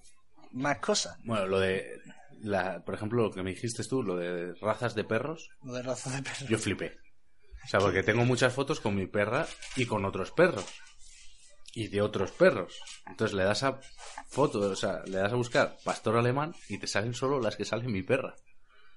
más 0.52 0.80
cosas. 0.80 1.18
Bueno, 1.24 1.48
lo 1.48 1.60
de, 1.60 1.90
la, 2.42 2.84
por 2.84 2.96
ejemplo, 2.96 3.24
lo 3.24 3.32
que 3.32 3.42
me 3.42 3.52
dijiste 3.52 3.84
tú, 3.84 4.04
lo 4.04 4.18
de 4.18 4.54
razas 4.56 4.96
de 4.96 5.04
perros, 5.06 5.50
Lo 5.64 5.74
de 5.74 5.82
raza 5.82 6.10
de 6.16 6.22
perro. 6.22 6.48
yo 6.48 6.58
flipé. 6.58 6.98
O 7.64 7.68
sea, 7.68 7.80
porque 7.80 8.04
tengo 8.04 8.26
muchas 8.26 8.54
fotos 8.54 8.80
con 8.80 8.96
mi 8.96 9.08
perra 9.08 9.48
y 9.76 9.86
con 9.86 10.06
otros 10.06 10.32
perros. 10.32 10.66
Y 11.76 11.90
de 11.90 12.02
otros 12.02 12.32
perros. 12.32 12.80
Entonces 13.06 13.36
le 13.36 13.44
das 13.44 13.62
a 13.64 13.80
foto, 14.28 14.60
o 14.60 14.76
sea, 14.76 15.04
le 15.06 15.18
das 15.18 15.34
a 15.34 15.36
buscar 15.36 15.78
pastor 15.84 16.16
alemán 16.18 16.56
y 16.70 16.78
te 16.78 16.88
salen 16.88 17.14
solo 17.14 17.40
las 17.40 17.56
que 17.58 17.66
salen 17.66 17.92
mi 17.92 18.02
perra. 18.02 18.34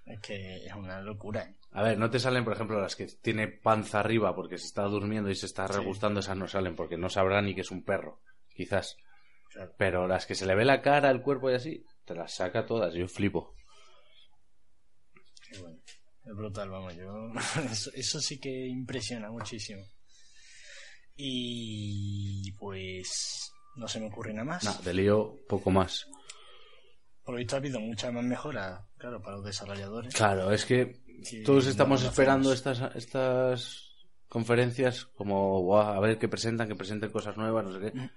Es 0.07 0.21
que 0.21 0.64
es 0.64 0.73
una 0.75 1.01
locura. 1.03 1.43
¿eh? 1.43 1.55
A 1.73 1.83
ver, 1.83 1.99
no 1.99 2.09
te 2.09 2.19
salen, 2.21 2.45
por 2.45 2.55
ejemplo, 2.55 2.81
las 2.81 2.97
que 2.97 3.07
tiene 3.21 3.49
panza 3.49 4.01
arriba 4.01 4.35
porque 4.35 4.57
se 4.59 4.67
está 4.67 4.85
durmiendo 4.85 5.29
y 5.29 5.35
se 5.35 5.47
está 5.47 5.67
Sí. 5.67 5.75
regustando, 5.75 6.21
esas 6.21 6.37
no 6.37 6.47
salen 6.49 6.77
porque 6.77 6.97
no 6.97 7.11
sabrán 7.11 7.45
ni 7.47 7.55
que 7.55 7.61
es 7.62 7.71
un 7.71 7.83
perro, 7.85 8.21
quizás. 8.55 8.97
Claro. 9.53 9.75
Pero 9.77 10.07
las 10.07 10.25
que 10.25 10.35
se 10.37 10.47
le 10.47 10.55
ve 10.55 10.64
la 10.64 10.81
cara, 10.81 11.11
el 11.11 11.21
cuerpo 11.21 11.51
y 11.51 11.55
así, 11.55 11.85
te 12.07 12.14
las 12.14 12.33
saca 12.35 12.64
todas, 12.64 12.95
yo 12.95 13.07
flipo. 13.09 13.55
Qué 15.51 15.59
bueno. 15.59 15.79
Es 16.25 16.35
brutal, 16.35 16.71
vamos, 16.71 16.95
yo... 16.95 17.31
Eso, 17.71 17.91
eso 17.95 18.21
sí 18.21 18.38
que 18.38 18.67
impresiona 18.67 19.31
muchísimo. 19.31 19.83
Y 21.20 22.52
pues 22.52 23.52
no 23.76 23.88
se 23.88 24.00
me 24.00 24.07
ocurre 24.07 24.33
nada 24.33 24.44
más. 24.44 24.64
Nah, 24.64 24.78
de 24.83 24.94
lío, 24.94 25.37
poco 25.48 25.70
más. 25.70 26.07
Por 27.24 27.35
lo 27.35 27.38
visto 27.38 27.57
ha 27.57 27.59
habido 27.59 27.81
muchas 27.81 28.12
más 28.12 28.24
mejoras, 28.24 28.81
claro, 28.96 29.20
para 29.20 29.37
los 29.37 29.44
desarrolladores. 29.44 30.14
Claro, 30.14 30.50
es 30.52 30.64
que 30.64 31.02
que 31.28 31.42
todos 31.44 31.66
estamos 31.66 32.04
esperando 32.04 32.52
estas, 32.52 32.81
estas 32.94 33.85
conferencias 34.28 35.07
como 35.16 35.61
"Buah, 35.62 35.96
a 35.96 36.00
ver 36.00 36.18
qué 36.18 36.28
presentan, 36.28 36.68
que 36.68 36.76
presenten 36.76 37.11
cosas 37.11 37.37
nuevas, 37.37 37.64
no 37.66 37.72
sé 37.72 37.81
qué. 37.92 38.11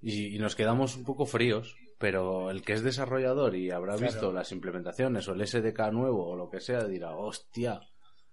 Y, 0.00 0.34
y 0.36 0.38
nos 0.38 0.56
quedamos 0.56 0.96
un 0.96 1.04
poco 1.04 1.26
fríos, 1.26 1.76
pero 1.98 2.50
el 2.50 2.62
que 2.62 2.72
es 2.72 2.82
desarrollador 2.82 3.54
y 3.56 3.70
habrá 3.70 3.96
Claro. 3.96 4.12
visto 4.12 4.32
las 4.32 4.50
implementaciones 4.52 5.28
o 5.28 5.32
el 5.34 5.46
SDK 5.46 5.90
nuevo 5.92 6.28
o 6.30 6.36
lo 6.36 6.48
que 6.48 6.60
sea, 6.60 6.84
dirá, 6.84 7.14
hostia, 7.14 7.80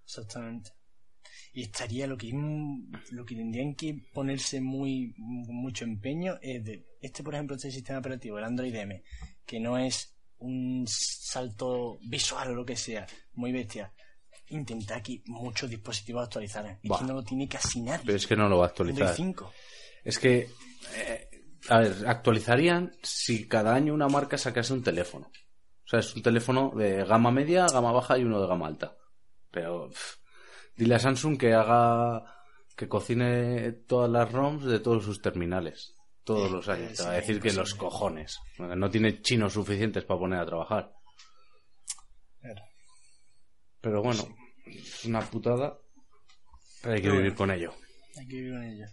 Exactamente. 0.05 0.71
Y 1.53 1.63
estaría 1.63 2.07
lo 2.07 2.17
que 2.17 2.31
lo 3.11 3.25
que 3.25 3.35
tendrían 3.35 3.75
que 3.75 4.05
ponerse 4.13 4.61
muy 4.61 5.13
mucho 5.17 5.85
empeño 5.85 6.37
es 6.41 6.63
de 6.63 6.85
este 7.01 7.23
por 7.23 7.33
ejemplo 7.33 7.55
este 7.55 7.71
sistema 7.71 7.99
operativo 7.99 8.37
el 8.37 8.43
Android 8.43 8.75
M 8.75 9.03
que 9.45 9.59
no 9.59 9.77
es 9.77 10.15
un 10.39 10.85
salto 10.87 11.99
visual 12.07 12.51
o 12.51 12.55
lo 12.55 12.65
que 12.65 12.75
sea 12.75 13.07
muy 13.33 13.51
bestia 13.51 13.93
intentar 14.49 15.01
que 15.01 15.21
muchos 15.25 15.69
dispositivos 15.69 16.23
actualizaran 16.23 16.79
Buah. 16.83 16.99
que 16.99 17.05
no 17.05 17.13
lo 17.13 17.23
tiene 17.23 17.47
casi 17.47 17.81
nadie 17.81 18.03
pero 18.05 18.17
es 18.17 18.27
que 18.27 18.35
no 18.35 18.49
lo 18.49 18.59
va 18.59 18.65
a 18.65 18.67
actualizar. 18.67 19.15
5 19.15 19.53
Es 20.03 20.19
que, 20.19 20.49
eh, 20.95 21.29
a 21.69 21.79
ver, 21.79 22.07
actualizarían 22.07 22.95
si 23.01 23.47
cada 23.47 23.73
año 23.73 23.93
una 23.93 24.07
marca 24.07 24.37
sacase 24.37 24.71
un 24.73 24.83
teléfono. 24.83 25.31
O 25.85 25.87
sea, 25.87 25.99
es 25.99 26.15
un 26.15 26.21
teléfono 26.21 26.71
de 26.75 27.03
gama 27.03 27.31
media, 27.31 27.65
gama 27.65 27.91
baja 27.91 28.17
y 28.17 28.23
uno 28.23 28.41
de 28.41 28.47
gama 28.47 28.67
alta. 28.67 28.95
Pero 29.51 29.89
pff, 29.89 30.17
dile 30.75 30.95
a 30.95 30.99
Samsung 30.99 31.37
que 31.37 31.53
haga, 31.53 32.23
que 32.75 32.87
cocine 32.87 33.71
todas 33.87 34.09
las 34.09 34.31
ROMs 34.31 34.65
de 34.65 34.79
todos 34.79 35.03
sus 35.03 35.21
terminales. 35.21 35.93
Todos 36.23 36.51
los 36.51 36.67
años. 36.69 36.97
Te 36.97 37.03
va 37.03 37.11
a 37.11 37.13
decir 37.13 37.39
que 37.39 37.53
los 37.53 37.75
cojones. 37.75 38.39
No 38.57 38.89
tiene 38.89 39.21
chinos 39.21 39.53
suficientes 39.53 40.03
para 40.05 40.19
poner 40.19 40.39
a 40.39 40.45
trabajar. 40.45 40.91
Claro. 42.41 42.63
Pero 43.79 44.01
bueno, 44.01 44.27
es 44.65 45.05
una 45.05 45.21
putada. 45.21 45.77
Pero 46.81 46.95
hay 46.95 47.01
que 47.01 47.11
vivir 47.11 47.35
con 47.35 47.51
ello. 47.51 47.73
Hay 48.17 48.27
que 48.27 48.35
vivir 48.37 48.53
con 48.53 48.63
ello. 48.63 48.85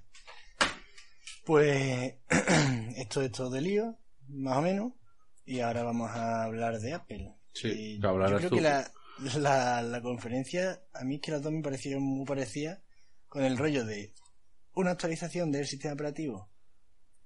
Pues 1.44 2.14
esto 2.98 3.22
es 3.22 3.32
todo 3.32 3.50
de 3.50 3.62
lío, 3.62 3.96
más 4.28 4.58
o 4.58 4.62
menos. 4.62 4.92
Y 5.46 5.60
ahora 5.60 5.82
vamos 5.84 6.10
a 6.10 6.44
hablar 6.44 6.78
de 6.78 6.92
Apple. 6.92 7.34
Sí, 7.54 7.96
Y 7.96 8.00
que 8.00 8.06
hablarás 8.06 8.42
yo 8.42 8.48
creo 8.48 8.50
tú. 8.50 8.56
que 8.56 8.62
la, 8.62 8.90
la, 9.38 9.82
la 9.82 10.02
conferencia, 10.02 10.82
a 10.92 11.04
mí 11.04 11.16
es 11.16 11.20
que 11.20 11.32
las 11.32 11.42
dos 11.42 11.52
me 11.52 11.62
parecieron 11.62 12.02
muy 12.02 12.26
parecidas 12.26 12.80
con 13.28 13.44
el 13.44 13.56
rollo 13.56 13.84
de 13.84 14.12
una 14.74 14.92
actualización 14.92 15.52
del 15.52 15.66
sistema 15.66 15.94
operativo, 15.94 16.50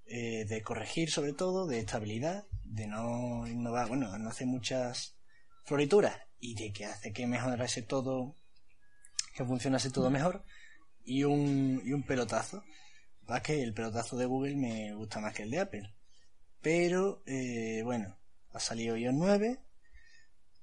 eh, 0.07 0.44
de 0.44 0.62
corregir 0.62 1.11
sobre 1.11 1.33
todo, 1.33 1.66
de 1.66 1.81
estabilidad, 1.81 2.46
de 2.64 2.87
no 2.87 3.46
innovar, 3.46 3.88
bueno, 3.88 4.16
no 4.18 4.29
hacer 4.29 4.46
muchas 4.46 5.16
florituras 5.64 6.16
y 6.38 6.55
de 6.55 6.72
que 6.72 6.87
hace 6.87 7.12
que 7.12 7.27
mejorase 7.27 7.83
todo, 7.83 8.37
que 9.35 9.44
funcionase 9.44 9.90
todo 9.90 10.11
mejor 10.11 10.44
y 11.05 11.25
un, 11.25 11.83
y 11.85 11.92
un 11.92 12.03
pelotazo. 12.03 12.62
Va 13.29 13.42
que 13.42 13.62
el 13.62 13.75
pelotazo 13.75 14.16
de 14.16 14.27
Google 14.27 14.55
me 14.55 14.94
gusta 14.94 15.20
más 15.20 15.35
que 15.35 15.42
el 15.42 15.51
de 15.51 15.59
Apple. 15.59 15.92
Pero, 16.61 17.22
eh, 17.27 17.83
bueno, 17.85 18.16
ha 18.53 18.61
salido 18.61 18.96
iOS 18.96 19.14
9. 19.14 19.59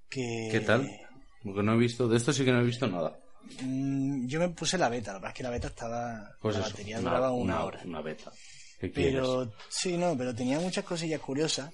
Que... 0.09 0.49
¿Qué 0.51 0.61
tal? 0.61 1.02
Porque 1.43 1.63
no 1.63 1.73
he 1.73 1.77
visto, 1.77 2.07
de 2.07 2.17
esto 2.17 2.31
sí 2.31 2.45
que 2.45 2.51
no 2.51 2.61
he 2.61 2.65
visto 2.65 2.87
nada. 2.87 3.19
Mm, 3.61 4.25
yo 4.27 4.39
me 4.39 4.49
puse 4.49 4.77
la 4.77 4.89
beta, 4.89 5.11
la 5.11 5.19
verdad 5.19 5.31
es 5.31 5.37
que 5.37 5.43
la 5.43 5.49
beta 5.49 5.67
estaba. 5.67 6.35
Pues 6.41 6.55
la 6.55 6.61
eso, 6.61 6.71
batería 6.71 6.99
duraba 6.99 7.31
una, 7.31 7.63
hora. 7.63 7.81
Una 7.85 8.01
beta. 8.01 8.31
¿Qué 8.79 8.91
quieres? 8.91 9.13
Pero 9.13 9.53
sí, 9.69 9.97
no, 9.97 10.17
pero 10.17 10.33
tenía 10.33 10.59
muchas 10.59 10.85
cosillas 10.85 11.19
curiosas. 11.19 11.71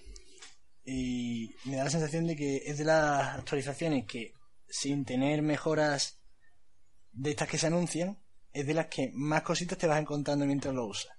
Y 0.85 1.51
me 1.65 1.75
da 1.75 1.83
la 1.83 1.89
sensación 1.89 2.25
de 2.25 2.35
que 2.35 2.63
es 2.65 2.79
de 2.79 2.85
las 2.85 3.37
actualizaciones 3.37 4.05
que, 4.05 4.33
sin 4.67 5.05
tener 5.05 5.41
mejoras 5.41 6.19
de 7.11 7.31
estas 7.31 7.47
que 7.47 7.59
se 7.59 7.67
anuncian, 7.67 8.17
es 8.51 8.65
de 8.65 8.73
las 8.73 8.87
que 8.87 9.11
más 9.13 9.43
cositas 9.43 9.77
te 9.77 9.85
vas 9.85 9.99
encontrando 9.99 10.45
mientras 10.45 10.73
lo 10.73 10.85
usas. 10.85 11.11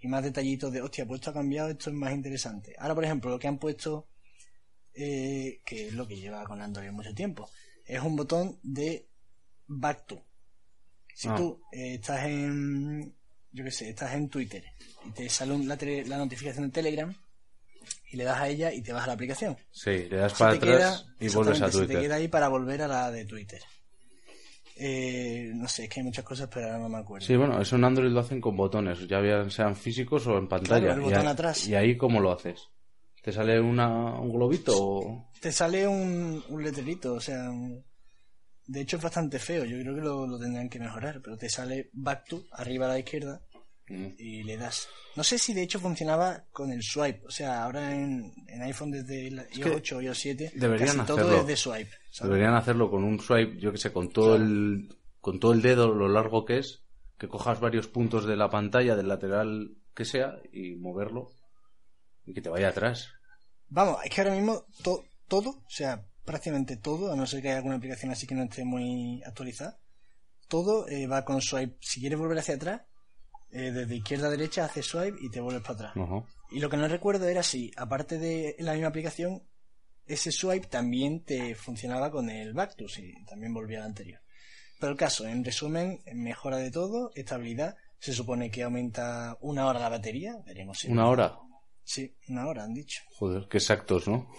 Y 0.00 0.08
más 0.08 0.22
detallitos 0.22 0.72
de, 0.72 0.80
hostia, 0.80 1.06
pues 1.06 1.20
esto 1.20 1.30
ha 1.30 1.34
cambiado, 1.34 1.70
esto 1.70 1.90
es 1.90 1.96
más 1.96 2.12
interesante. 2.12 2.74
Ahora, 2.78 2.94
por 2.94 3.04
ejemplo, 3.04 3.30
lo 3.30 3.38
que 3.38 3.48
han 3.48 3.58
puesto, 3.58 4.08
eh, 4.94 5.60
que 5.64 5.88
es 5.88 5.92
lo 5.92 6.06
que 6.06 6.16
lleva 6.16 6.44
con 6.44 6.62
Android 6.62 6.90
mucho 6.90 7.14
tiempo, 7.14 7.50
es 7.86 8.00
un 8.02 8.16
botón 8.16 8.58
de 8.62 9.06
back 9.66 10.06
to. 10.06 10.22
Si 11.14 11.28
Ah. 11.28 11.34
tú 11.36 11.60
eh, 11.72 11.94
estás 11.94 12.24
en, 12.26 13.14
yo 13.52 13.64
qué 13.64 13.70
sé, 13.70 13.90
estás 13.90 14.12
en 14.14 14.28
Twitter 14.28 14.64
y 15.06 15.10
te 15.10 15.28
sale 15.28 15.52
un- 15.52 15.68
la, 15.68 15.76
tele- 15.76 16.04
la 16.06 16.18
notificación 16.18 16.66
de 16.66 16.72
Telegram 16.72 17.14
y 18.10 18.16
le 18.16 18.24
das 18.24 18.38
a 18.40 18.48
ella 18.48 18.72
y 18.72 18.82
te 18.82 18.92
vas 18.92 19.04
a 19.04 19.08
la 19.08 19.12
aplicación. 19.12 19.56
Sí, 19.70 19.90
le 20.10 20.16
das 20.16 20.32
Se 20.32 20.38
para 20.38 20.52
atrás 20.54 20.76
queda- 20.76 21.14
y 21.20 21.28
vuelves 21.34 21.62
a 21.62 21.66
exactamente, 21.66 21.72
Se 21.72 21.78
te 21.80 21.86
Twitter. 21.86 22.02
queda 22.02 22.14
ahí 22.16 22.28
para 22.28 22.48
volver 22.48 22.82
a 22.82 22.88
la 22.88 23.10
de 23.10 23.24
Twitter. 23.26 23.60
Eh, 24.76 25.52
no 25.54 25.68
sé, 25.68 25.84
es 25.84 25.88
que 25.90 26.00
hay 26.00 26.04
muchas 26.06 26.24
cosas, 26.24 26.48
pero 26.52 26.66
ahora 26.66 26.78
no 26.80 26.88
me 26.88 26.98
acuerdo. 26.98 27.24
Sí, 27.24 27.36
bueno, 27.36 27.60
eso 27.60 27.76
en 27.76 27.84
Android 27.84 28.10
lo 28.10 28.18
hacen 28.20 28.40
con 28.40 28.56
botones, 28.56 29.06
ya 29.06 29.20
sean 29.48 29.76
físicos 29.76 30.26
o 30.26 30.36
en 30.36 30.48
pantalla. 30.48 30.86
Claro, 30.86 30.94
el 30.94 31.00
y, 31.00 31.04
botón 31.04 31.26
ahí, 31.26 31.32
atrás. 31.32 31.68
¿Y 31.68 31.74
ahí 31.76 31.96
cómo 31.96 32.20
lo 32.20 32.32
haces? 32.32 32.68
¿Te 33.24 33.32
sale 33.32 33.58
una, 33.58 34.20
un 34.20 34.30
globito 34.32 34.72
o...? 34.76 35.30
Te 35.40 35.50
sale 35.50 35.88
un, 35.88 36.44
un 36.48 36.62
letrerito, 36.62 37.14
o 37.14 37.20
sea, 37.20 37.48
un- 37.50 37.82
de 38.66 38.80
hecho 38.82 38.98
es 38.98 39.02
bastante 39.02 39.38
feo, 39.38 39.64
yo 39.64 39.78
creo 39.80 39.94
que 39.94 40.00
lo, 40.02 40.26
lo 40.26 40.38
tendrán 40.38 40.68
que 40.68 40.78
mejorar, 40.78 41.20
pero 41.22 41.36
te 41.36 41.48
sale 41.48 41.88
back 41.94 42.28
to, 42.28 42.44
arriba 42.52 42.86
a 42.86 42.90
la 42.90 42.98
izquierda, 42.98 43.40
Mm. 43.86 44.06
y 44.18 44.42
le 44.44 44.56
das. 44.56 44.88
No 45.14 45.22
sé 45.22 45.38
si 45.38 45.52
de 45.52 45.62
hecho 45.62 45.78
funcionaba 45.78 46.44
con 46.52 46.72
el 46.72 46.82
swipe, 46.82 47.20
o 47.26 47.30
sea, 47.30 47.64
ahora 47.64 47.94
en, 47.94 48.32
en 48.48 48.62
iPhone 48.62 48.90
desde 48.90 49.26
el 49.28 49.34
iOS 49.34 49.58
que 49.62 49.70
8 49.70 49.96
o 49.98 50.00
iOS 50.00 50.18
7, 50.18 50.52
deberían 50.54 50.96
casi 50.96 51.06
todo 51.06 51.18
hacerlo. 51.18 51.40
es 51.42 51.46
de 51.48 51.56
swipe. 51.56 51.90
¿sabes? 52.10 52.30
Deberían 52.30 52.54
hacerlo 52.54 52.90
con 52.90 53.04
un 53.04 53.20
swipe, 53.20 53.58
yo 53.60 53.72
que 53.72 53.76
sé, 53.76 53.92
con 53.92 54.08
todo 54.08 54.36
el 54.36 54.88
con 55.20 55.38
todo 55.38 55.52
el 55.52 55.60
dedo, 55.60 55.92
lo 55.92 56.08
largo 56.08 56.46
que 56.46 56.58
es, 56.60 56.82
que 57.18 57.28
cojas 57.28 57.60
varios 57.60 57.86
puntos 57.88 58.24
de 58.24 58.36
la 58.36 58.48
pantalla, 58.48 58.96
del 58.96 59.08
lateral 59.08 59.76
que 59.94 60.06
sea, 60.06 60.38
y 60.50 60.76
moverlo 60.76 61.28
y 62.26 62.34
que 62.34 62.40
te 62.42 62.48
vaya 62.48 62.68
atrás. 62.68 63.08
Vamos, 63.68 63.98
es 64.04 64.10
que 64.10 64.20
ahora 64.20 64.34
mismo 64.34 64.64
to- 64.82 65.04
todo, 65.28 65.50
o 65.50 65.70
sea, 65.70 66.04
prácticamente 66.24 66.76
todo, 66.76 67.12
a 67.12 67.16
no 67.16 67.26
ser 67.26 67.42
que 67.42 67.48
haya 67.48 67.58
alguna 67.58 67.76
aplicación 67.76 68.10
así 68.12 68.26
que 68.26 68.34
no 68.34 68.44
esté 68.44 68.64
muy 68.64 69.22
actualizada, 69.24 69.78
todo 70.48 70.86
eh, 70.88 71.06
va 71.06 71.24
con 71.24 71.40
swipe. 71.40 71.76
Si 71.80 72.00
quieres 72.00 72.18
volver 72.18 72.38
hacia 72.38 72.54
atrás, 72.56 72.82
eh, 73.50 73.70
desde 73.72 73.96
izquierda 73.96 74.28
a 74.28 74.30
derecha 74.30 74.64
haces 74.64 74.86
swipe 74.86 75.16
y 75.20 75.30
te 75.30 75.40
vuelves 75.40 75.62
para 75.62 75.74
atrás. 75.74 75.92
Ajá. 75.96 76.24
Y 76.50 76.60
lo 76.60 76.68
que 76.70 76.76
no 76.76 76.86
recuerdo 76.88 77.26
era 77.28 77.42
si, 77.42 77.70
aparte 77.76 78.18
de 78.18 78.54
la 78.58 78.72
misma 78.74 78.88
aplicación, 78.88 79.42
ese 80.06 80.30
swipe 80.30 80.66
también 80.66 81.24
te 81.24 81.54
funcionaba 81.54 82.10
con 82.10 82.28
el 82.28 82.52
back 82.52 82.76
to, 82.76 82.88
si 82.88 83.12
también 83.24 83.54
volvía 83.54 83.78
al 83.78 83.86
anterior. 83.86 84.20
Pero 84.78 84.92
el 84.92 84.98
caso, 84.98 85.26
en 85.26 85.42
resumen, 85.44 86.00
mejora 86.12 86.58
de 86.58 86.70
todo, 86.70 87.10
estabilidad, 87.14 87.76
se 87.98 88.12
supone 88.12 88.50
que 88.50 88.62
aumenta 88.64 89.36
una 89.40 89.66
hora 89.66 89.80
la 89.80 89.88
batería, 89.88 90.36
veremos 90.44 90.78
si... 90.78 90.88
Una 90.88 91.08
hora. 91.08 91.38
Sí, 91.84 92.16
una 92.28 92.46
hora 92.46 92.64
han 92.64 92.74
dicho, 92.74 93.02
Joder, 93.10 93.46
qué 93.48 93.58
exactos, 93.58 94.08
¿no? 94.08 94.30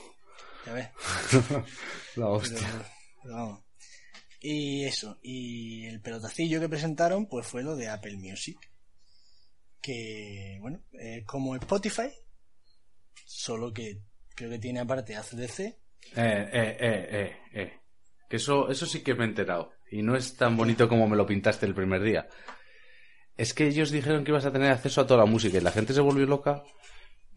ya 0.66 0.74
ves. 0.74 0.90
La 1.32 1.64
Pero- 2.16 2.32
hostia. 2.32 2.68
pero 3.24 3.36
vamos. 3.36 3.62
Y 4.42 4.84
eso, 4.86 5.18
y 5.24 5.86
el 5.86 6.02
pelotacillo 6.02 6.60
que 6.60 6.70
presentaron 6.70 7.28
pues 7.28 7.46
fue 7.48 7.64
lo 7.64 7.76
de 7.76 7.88
Apple 7.90 8.18
Music. 8.18 8.58
Que, 9.82 10.58
bueno, 10.62 10.82
eh, 11.00 11.24
como 11.26 11.56
Spotify, 11.56 12.10
solo 13.26 13.72
que 13.72 14.02
creo 14.36 14.50
que 14.50 14.60
tiene 14.60 14.80
aparte 14.80 15.16
ACDC. 15.16 15.60
Eh, 15.60 15.76
eh, 16.16 16.78
eh, 16.80 17.08
eh, 17.12 17.38
eh. 17.54 17.74
Que 18.30 18.38
eso, 18.38 18.70
eso 18.70 18.86
sí 18.86 19.02
que 19.04 19.14
me 19.14 19.26
he 19.26 19.28
enterado. 19.28 19.72
Y 19.92 20.02
no 20.02 20.16
es 20.16 20.36
tan 20.36 20.58
bonito 20.58 20.90
como 20.90 21.08
me 21.08 21.16
lo 21.16 21.26
pintaste 21.26 21.66
el 21.68 21.76
primer 21.76 22.02
día. 22.02 22.28
Es 23.38 23.54
que 23.54 23.68
ellos 23.68 23.92
dijeron 23.92 24.24
que 24.24 24.32
ibas 24.32 24.46
a 24.46 24.52
tener 24.52 24.72
acceso 24.72 25.02
a 25.02 25.08
toda 25.08 25.20
la 25.22 25.26
música 25.30 25.58
y 25.58 25.62
la 25.62 25.72
gente 25.72 25.94
se 25.94 26.02
volvió 26.02 26.26
loca 26.26 26.64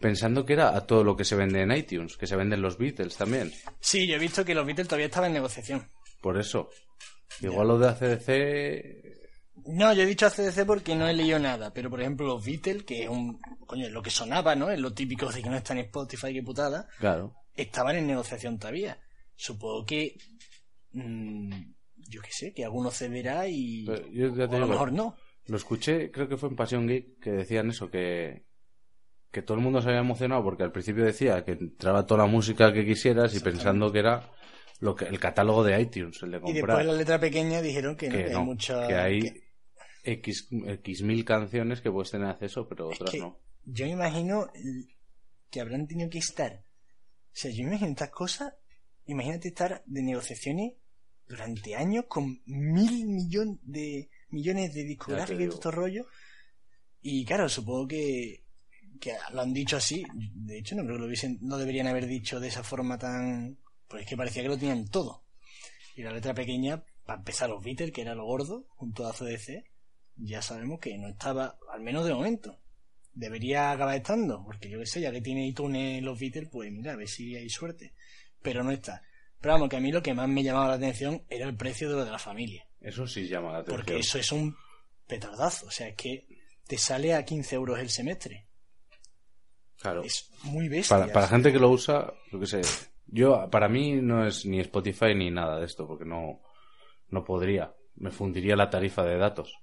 pensando 0.00 0.44
que 0.44 0.54
era 0.54 0.76
a 0.76 0.86
todo 0.86 1.04
lo 1.04 1.16
que 1.16 1.24
se 1.24 1.36
vende 1.36 1.62
en 1.62 1.72
iTunes, 1.72 2.16
que 2.16 2.26
se 2.26 2.36
venden 2.36 2.62
los 2.62 2.78
Beatles 2.78 3.16
también. 3.16 3.52
Sí, 3.80 4.06
yo 4.06 4.16
he 4.16 4.18
visto 4.18 4.44
que 4.44 4.54
los 4.54 4.66
Beatles 4.66 4.88
todavía 4.88 5.06
estaban 5.06 5.28
en 5.28 5.34
negociación. 5.34 5.90
Por 6.20 6.38
eso. 6.38 6.70
Igual 7.40 7.68
lo 7.68 7.78
de 7.78 7.88
ACDC... 7.88 9.18
No, 9.66 9.92
yo 9.92 10.02
he 10.02 10.06
dicho 10.06 10.26
ACDC 10.26 10.64
porque 10.64 10.94
no 10.94 11.08
he 11.08 11.12
leído 11.12 11.38
nada, 11.38 11.72
pero 11.74 11.90
por 11.90 12.00
ejemplo 12.00 12.26
los 12.26 12.44
Beatles, 12.44 12.84
que 12.84 13.02
es 13.02 13.08
un, 13.08 13.38
coño, 13.66 13.86
es 13.86 13.92
lo 13.92 14.02
que 14.02 14.10
sonaba, 14.10 14.54
¿no? 14.54 14.70
Es 14.70 14.78
lo 14.78 14.94
típico 14.94 15.30
de 15.30 15.42
que 15.42 15.50
no 15.50 15.56
está 15.56 15.74
en 15.74 15.80
Spotify, 15.80 16.32
que 16.32 16.42
putada. 16.42 16.88
Claro. 16.98 17.34
estaban 17.54 17.96
en 17.96 18.06
negociación 18.06 18.58
todavía. 18.58 18.98
Supongo 19.36 19.84
que. 19.84 20.16
mm, 20.92 21.52
yo 21.96 22.22
qué 22.22 22.30
sé, 22.30 22.54
que 22.54 22.64
alguno 22.64 22.90
cederá 22.90 23.46
y. 23.46 23.84
Yo 24.12 24.32
o 24.32 24.42
a 24.42 24.58
lo 24.58 24.66
mejor 24.66 24.92
no. 24.92 25.16
Lo 25.46 25.56
escuché, 25.56 26.10
creo 26.10 26.28
que 26.28 26.36
fue 26.36 26.48
en 26.48 26.56
Pasión 26.56 26.86
Geek, 26.86 27.20
que 27.20 27.30
decían 27.30 27.70
eso, 27.70 27.90
que, 27.90 28.47
que 29.30 29.42
todo 29.42 29.56
el 29.58 29.62
mundo 29.64 29.80
se 29.82 29.88
había 29.88 30.00
emocionado 30.00 30.42
porque 30.42 30.62
al 30.62 30.72
principio 30.72 31.04
decía 31.04 31.44
que 31.44 31.52
entraba 31.52 32.06
toda 32.06 32.24
la 32.24 32.30
música 32.30 32.72
que 32.72 32.84
quisieras 32.86 33.34
y 33.34 33.40
pensando 33.40 33.92
que 33.92 33.98
era 34.00 34.30
lo 34.80 34.94
que 34.94 35.04
el 35.06 35.18
catálogo 35.20 35.64
de 35.64 35.80
iTunes, 35.80 36.22
el 36.22 36.30
de 36.30 36.36
Y 36.38 36.40
comprar. 36.40 36.54
después 36.66 36.80
en 36.80 36.86
la 36.86 36.92
letra 36.94 37.18
pequeña 37.20 37.60
dijeron 37.62 37.96
que 37.96 38.08
no, 38.08 38.16
que 38.16 38.24
que 38.24 38.30
no, 38.30 38.38
hay 38.40 38.44
mucha. 38.44 38.86
que 38.86 38.94
hay 38.94 39.20
que- 39.22 39.48
X, 40.04 40.48
X 40.50 41.02
mil 41.02 41.24
canciones 41.24 41.80
que 41.80 41.90
puedes 41.90 42.10
tener 42.10 42.28
acceso, 42.28 42.66
pero 42.68 42.88
otras 42.88 43.12
no. 43.16 43.38
yo 43.64 43.84
me 43.86 43.92
imagino 43.92 44.46
que 45.50 45.60
habrán 45.60 45.86
tenido 45.86 46.08
que 46.08 46.18
estar. 46.18 46.52
O 46.54 47.30
sea, 47.40 47.50
yo 47.50 47.64
me 47.64 47.70
imagino 47.70 47.90
estas 47.90 48.10
cosas. 48.10 48.54
Imagínate 49.06 49.48
estar 49.48 49.82
de 49.84 50.02
negociaciones 50.02 50.74
durante 51.26 51.74
años 51.74 52.04
con 52.08 52.40
mil 52.46 53.06
millones 53.06 53.58
de 53.62 54.08
millones 54.30 54.72
de 54.74 54.84
discográficas 54.84 55.40
y 55.40 55.44
todo 55.46 55.54
estos 55.54 55.74
rollos. 55.74 56.06
Y 57.02 57.24
claro, 57.24 57.48
supongo 57.48 57.88
que, 57.88 58.44
que 58.98 59.14
lo 59.32 59.40
han 59.40 59.52
dicho 59.52 59.76
así. 59.76 60.04
De 60.12 60.58
hecho, 60.58 60.74
no 60.74 60.82
creo 60.82 60.96
que 60.96 61.00
lo 61.00 61.06
hubiesen, 61.06 61.38
no 61.42 61.58
deberían 61.58 61.86
haber 61.86 62.06
dicho 62.06 62.40
de 62.40 62.48
esa 62.48 62.62
forma 62.62 62.98
tan. 62.98 63.58
Pues 63.86 64.02
es 64.02 64.08
que 64.08 64.16
parecía 64.16 64.42
que 64.42 64.48
lo 64.48 64.58
tenían 64.58 64.88
todo. 64.88 65.24
Y 65.96 66.02
la 66.02 66.12
letra 66.12 66.34
pequeña, 66.34 66.84
para 67.04 67.18
empezar 67.18 67.48
los 67.48 67.62
Beatles, 67.62 67.92
que 67.92 68.02
era 68.02 68.14
lo 68.14 68.24
gordo, 68.24 68.66
junto 68.76 69.06
a 69.06 69.12
CDC, 69.12 69.64
ya 70.16 70.42
sabemos 70.42 70.80
que 70.80 70.96
no 70.98 71.08
estaba, 71.08 71.58
al 71.72 71.80
menos 71.80 72.04
de 72.04 72.14
momento. 72.14 72.58
Debería 73.14 73.72
acabar 73.72 73.96
estando, 73.96 74.44
porque 74.44 74.68
yo 74.68 74.78
qué 74.78 74.86
sé, 74.86 75.00
ya 75.00 75.10
que 75.10 75.20
tiene 75.20 75.48
iTunes 75.48 76.02
los 76.02 76.18
Beatles, 76.18 76.48
pues 76.50 76.70
mira, 76.70 76.92
a 76.92 76.96
ver 76.96 77.08
si 77.08 77.34
hay 77.34 77.48
suerte. 77.48 77.94
Pero 78.42 78.62
no 78.62 78.70
está. 78.70 79.02
Pero 79.40 79.54
vamos, 79.54 79.68
que 79.68 79.76
a 79.76 79.80
mí 79.80 79.90
lo 79.90 80.02
que 80.02 80.14
más 80.14 80.28
me 80.28 80.42
llamaba 80.42 80.68
la 80.68 80.74
atención 80.74 81.24
era 81.28 81.46
el 81.46 81.56
precio 81.56 81.88
de 81.88 81.96
lo 81.96 82.04
de 82.04 82.10
la 82.10 82.18
familia. 82.18 82.66
Eso 82.80 83.06
sí 83.06 83.26
llama 83.26 83.52
la 83.52 83.58
atención. 83.58 83.76
Porque 83.76 83.98
eso 83.98 84.18
es 84.18 84.30
un 84.32 84.56
petardazo. 85.06 85.66
O 85.66 85.70
sea, 85.70 85.88
es 85.88 85.96
que 85.96 86.26
te 86.66 86.78
sale 86.78 87.14
a 87.14 87.24
15 87.24 87.54
euros 87.56 87.78
el 87.78 87.90
semestre. 87.90 88.47
Claro. 89.80 90.02
Es 90.02 90.30
muy 90.44 90.68
bestia. 90.68 90.98
Para, 90.98 91.12
para 91.12 91.28
gente 91.28 91.52
que 91.52 91.58
lo 91.58 91.70
usa, 91.70 92.12
yo 92.32 92.40
qué 92.40 92.46
sé. 92.46 92.60
Yo, 93.06 93.48
para 93.50 93.68
mí 93.68 93.94
no 94.02 94.26
es 94.26 94.44
ni 94.44 94.60
Spotify 94.60 95.14
ni 95.14 95.30
nada 95.30 95.58
de 95.60 95.66
esto, 95.66 95.86
porque 95.86 96.04
no, 96.04 96.40
no 97.10 97.24
podría. 97.24 97.72
Me 97.96 98.10
fundiría 98.10 98.54
la 98.56 98.68
tarifa 98.70 99.02
de 99.04 99.16
datos. 99.18 99.54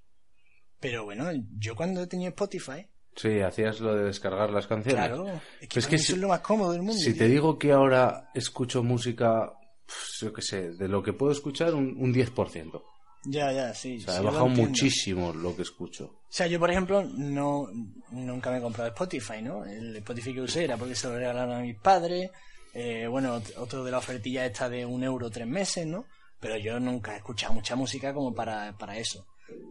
Pero 0.80 1.04
bueno, 1.06 1.30
yo 1.58 1.76
cuando 1.76 2.02
he 2.04 2.08
tenido 2.08 2.30
Spotify, 2.30 2.88
Sí, 3.16 3.40
hacías 3.40 3.80
lo 3.80 3.96
de 3.96 4.04
descargar 4.06 4.50
las 4.52 4.68
canciones. 4.68 5.06
claro, 5.08 5.40
es 5.62 5.88
que, 5.88 5.96
mí 5.96 6.00
si- 6.02 6.12
es 6.14 6.18
lo 6.20 6.28
más 6.28 6.42
cómodo 6.42 6.74
del 6.74 6.82
mundo. 6.82 7.00
Si 7.00 7.12
tío. 7.14 7.20
te 7.20 7.28
digo 7.30 7.58
que 7.58 7.72
ahora 7.72 8.30
escucho 8.34 8.84
música, 8.84 9.54
pues, 9.86 10.18
yo 10.20 10.34
qué 10.34 10.42
sé, 10.42 10.72
de 10.74 10.88
lo 10.90 11.02
que 11.02 11.14
puedo 11.14 11.32
escuchar, 11.32 11.74
un, 11.76 11.96
un 11.98 12.14
10%. 12.14 12.84
Ya, 13.26 13.52
ya, 13.52 13.74
sí. 13.74 13.98
O 13.98 14.02
sea, 14.02 14.14
sí, 14.14 14.20
he 14.20 14.24
lo 14.24 14.28
bajado 14.32 14.48
muchísimo 14.50 15.34
lo 15.34 15.56
que 15.56 15.64
escucho. 15.64 16.06
O 16.06 16.28
sea, 16.30 16.48
yo, 16.48 16.60
por 16.60 16.70
ejemplo, 16.72 17.04
no 17.04 17.68
nunca 18.12 18.52
me 18.52 18.58
he 18.58 18.62
comprado 18.62 18.90
Spotify, 18.90 19.42
¿no? 19.42 19.66
El 19.66 19.96
Spotify 19.98 20.34
que 20.34 20.42
usé 20.42 20.64
era 20.66 20.78
porque 20.78 20.96
se 20.96 21.08
lo 21.08 21.16
regalaron 21.16 21.56
a 21.56 21.60
mis 21.62 21.78
padres. 21.80 22.30
Eh, 22.74 23.08
bueno, 23.08 23.40
ot- 23.40 23.54
otro 23.58 23.84
de 23.84 23.92
la 23.92 24.00
ofertilla 24.00 24.46
esta 24.46 24.68
de 24.70 24.86
un 24.86 25.04
euro 25.04 25.30
tres 25.30 25.48
meses, 25.48 25.88
¿no? 25.88 26.06
Pero 26.40 26.58
yo 26.58 26.80
nunca 26.80 27.14
he 27.14 27.18
escuchado 27.18 27.54
mucha 27.54 27.76
música 27.76 28.14
como 28.14 28.34
para, 28.36 28.78
para 28.78 28.98
eso. 28.98 29.26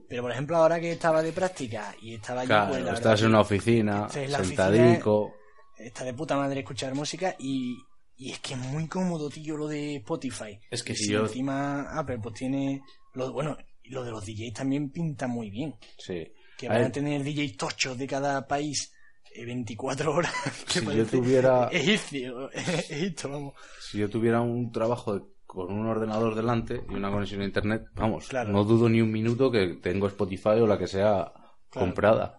Pero, 0.09 0.23
por 0.23 0.33
ejemplo, 0.33 0.57
ahora 0.57 0.81
que 0.81 0.93
estaba 0.93 1.23
de 1.23 1.33
práctica 1.33 1.95
y 2.01 2.15
estaba 2.15 2.41
allí, 2.43 2.49
Claro, 2.49 2.71
pues, 2.73 2.95
estás 2.95 3.21
en 3.23 3.29
una 3.29 3.41
oficina, 3.41 4.09
sentadico. 4.09 5.35
está 5.77 6.05
de 6.05 6.15
puta 6.15 6.37
madre 6.37 6.61
escuchar 6.61 6.95
música 6.95 7.35
y, 7.39 7.77
y 8.17 8.31
es 8.33 8.39
que 8.39 8.55
es 8.55 8.61
muy 8.61 8.87
cómodo, 8.89 9.29
tío, 9.29 9.57
lo 9.57 9.67
de 9.69 9.97
Spotify. 9.97 10.59
Es 10.71 10.83
que 10.83 10.93
Y 10.93 10.97
si 10.97 11.13
yo- 11.13 11.23
encima 11.23 11.83
Apple 11.99 12.19
pues 12.23 12.35
tiene... 12.37 12.83
Lo, 13.15 13.33
bueno, 13.33 13.57
y 13.83 13.91
lo 13.91 14.05
de 14.05 14.11
los 14.11 14.25
DJs 14.25 14.53
también 14.53 14.91
pinta 14.91 15.27
muy 15.27 15.51
bien. 15.51 15.75
Sí. 15.99 16.27
Que 16.59 16.69
van 16.69 16.85
a 16.85 16.91
tener 16.93 17.23
DJs 17.25 17.57
tochos 17.57 17.99
de 17.99 18.07
cada 18.07 18.47
país 18.47 18.93
eh, 19.35 19.45
24 19.45 20.13
horas. 20.13 20.33
Que 20.73 20.81
Si 20.81 20.97
yo 20.97 21.07
tuviera- 21.07 21.69
Egipcio, 21.73 22.51
Egipto, 22.53 23.29
vamos. 23.31 23.55
si 23.81 23.99
yo 23.99 24.09
tuviera 24.09 24.41
un 24.41 24.71
trabajo 24.73 25.15
de 25.19 25.35
con 25.47 25.73
un 25.73 25.87
ordenador 25.87 26.35
delante 26.35 26.83
y 26.91 26.95
una 26.95 27.13
conexión 27.13 27.41
a 27.43 27.45
internet, 27.45 27.85
vamos, 27.95 28.27
Claro. 28.27 28.51
no 28.51 28.65
dudo 28.65 28.89
ni 28.89 29.01
un 29.01 29.13
minuto 29.13 29.53
que 29.53 29.79
tengo 29.81 30.09
Spotify 30.09 30.59
o 30.61 30.67
la 30.67 30.77
que 30.77 30.89
sea 30.89 31.33
comprada. 31.71 32.39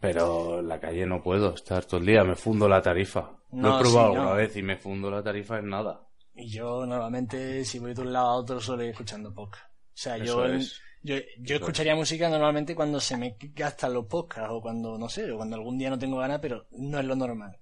Pero 0.00 0.60
en 0.60 0.68
la 0.68 0.78
calle 0.80 1.06
no 1.06 1.22
puedo 1.22 1.54
estar 1.54 1.84
todo 1.84 2.00
el 2.00 2.06
día, 2.06 2.24
me 2.24 2.36
fundo 2.36 2.68
la 2.68 2.80
tarifa. 2.82 3.32
Lo 3.52 3.58
No, 3.62 3.76
he 3.78 3.80
probado 3.82 4.08
sí, 4.10 4.14
no. 4.14 4.20
alguna 4.22 4.32
vez 4.36 4.56
y 4.56 4.62
me 4.62 4.76
fundo 4.76 5.10
la 5.10 5.22
tarifa 5.22 5.58
en 5.58 5.68
nada. 5.68 6.00
Y 6.38 6.50
yo 6.50 6.86
normalmente 6.86 7.64
si 7.64 7.80
voy 7.80 7.94
de 7.94 8.02
un 8.02 8.12
lado 8.12 8.28
a 8.28 8.36
otro 8.36 8.60
solo 8.60 8.84
ir 8.84 8.90
escuchando 8.90 9.34
podcast. 9.34 9.66
O 9.66 10.00
sea, 10.00 10.16
yo, 10.18 10.44
es. 10.44 10.80
yo, 11.02 11.16
yo 11.40 11.56
escucharía 11.56 11.96
música 11.96 12.28
normalmente 12.28 12.76
cuando 12.76 13.00
se 13.00 13.16
me 13.16 13.36
gastan 13.40 13.92
los 13.92 14.06
podcasts 14.06 14.50
o 14.52 14.60
cuando, 14.60 14.96
no 14.96 15.08
sé, 15.08 15.32
o 15.32 15.36
cuando 15.36 15.56
algún 15.56 15.76
día 15.76 15.90
no 15.90 15.98
tengo 15.98 16.18
ganas, 16.18 16.38
pero 16.40 16.68
no 16.70 17.00
es 17.00 17.04
lo 17.04 17.16
normal. 17.16 17.58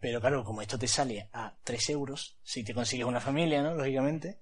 Pero 0.00 0.22
claro, 0.22 0.42
como 0.42 0.62
esto 0.62 0.78
te 0.78 0.88
sale 0.88 1.28
a 1.34 1.54
3 1.62 1.90
euros, 1.90 2.38
si 2.42 2.64
te 2.64 2.72
consigues 2.72 3.06
una 3.06 3.20
familia, 3.20 3.62
¿no? 3.62 3.74
Lógicamente. 3.74 4.40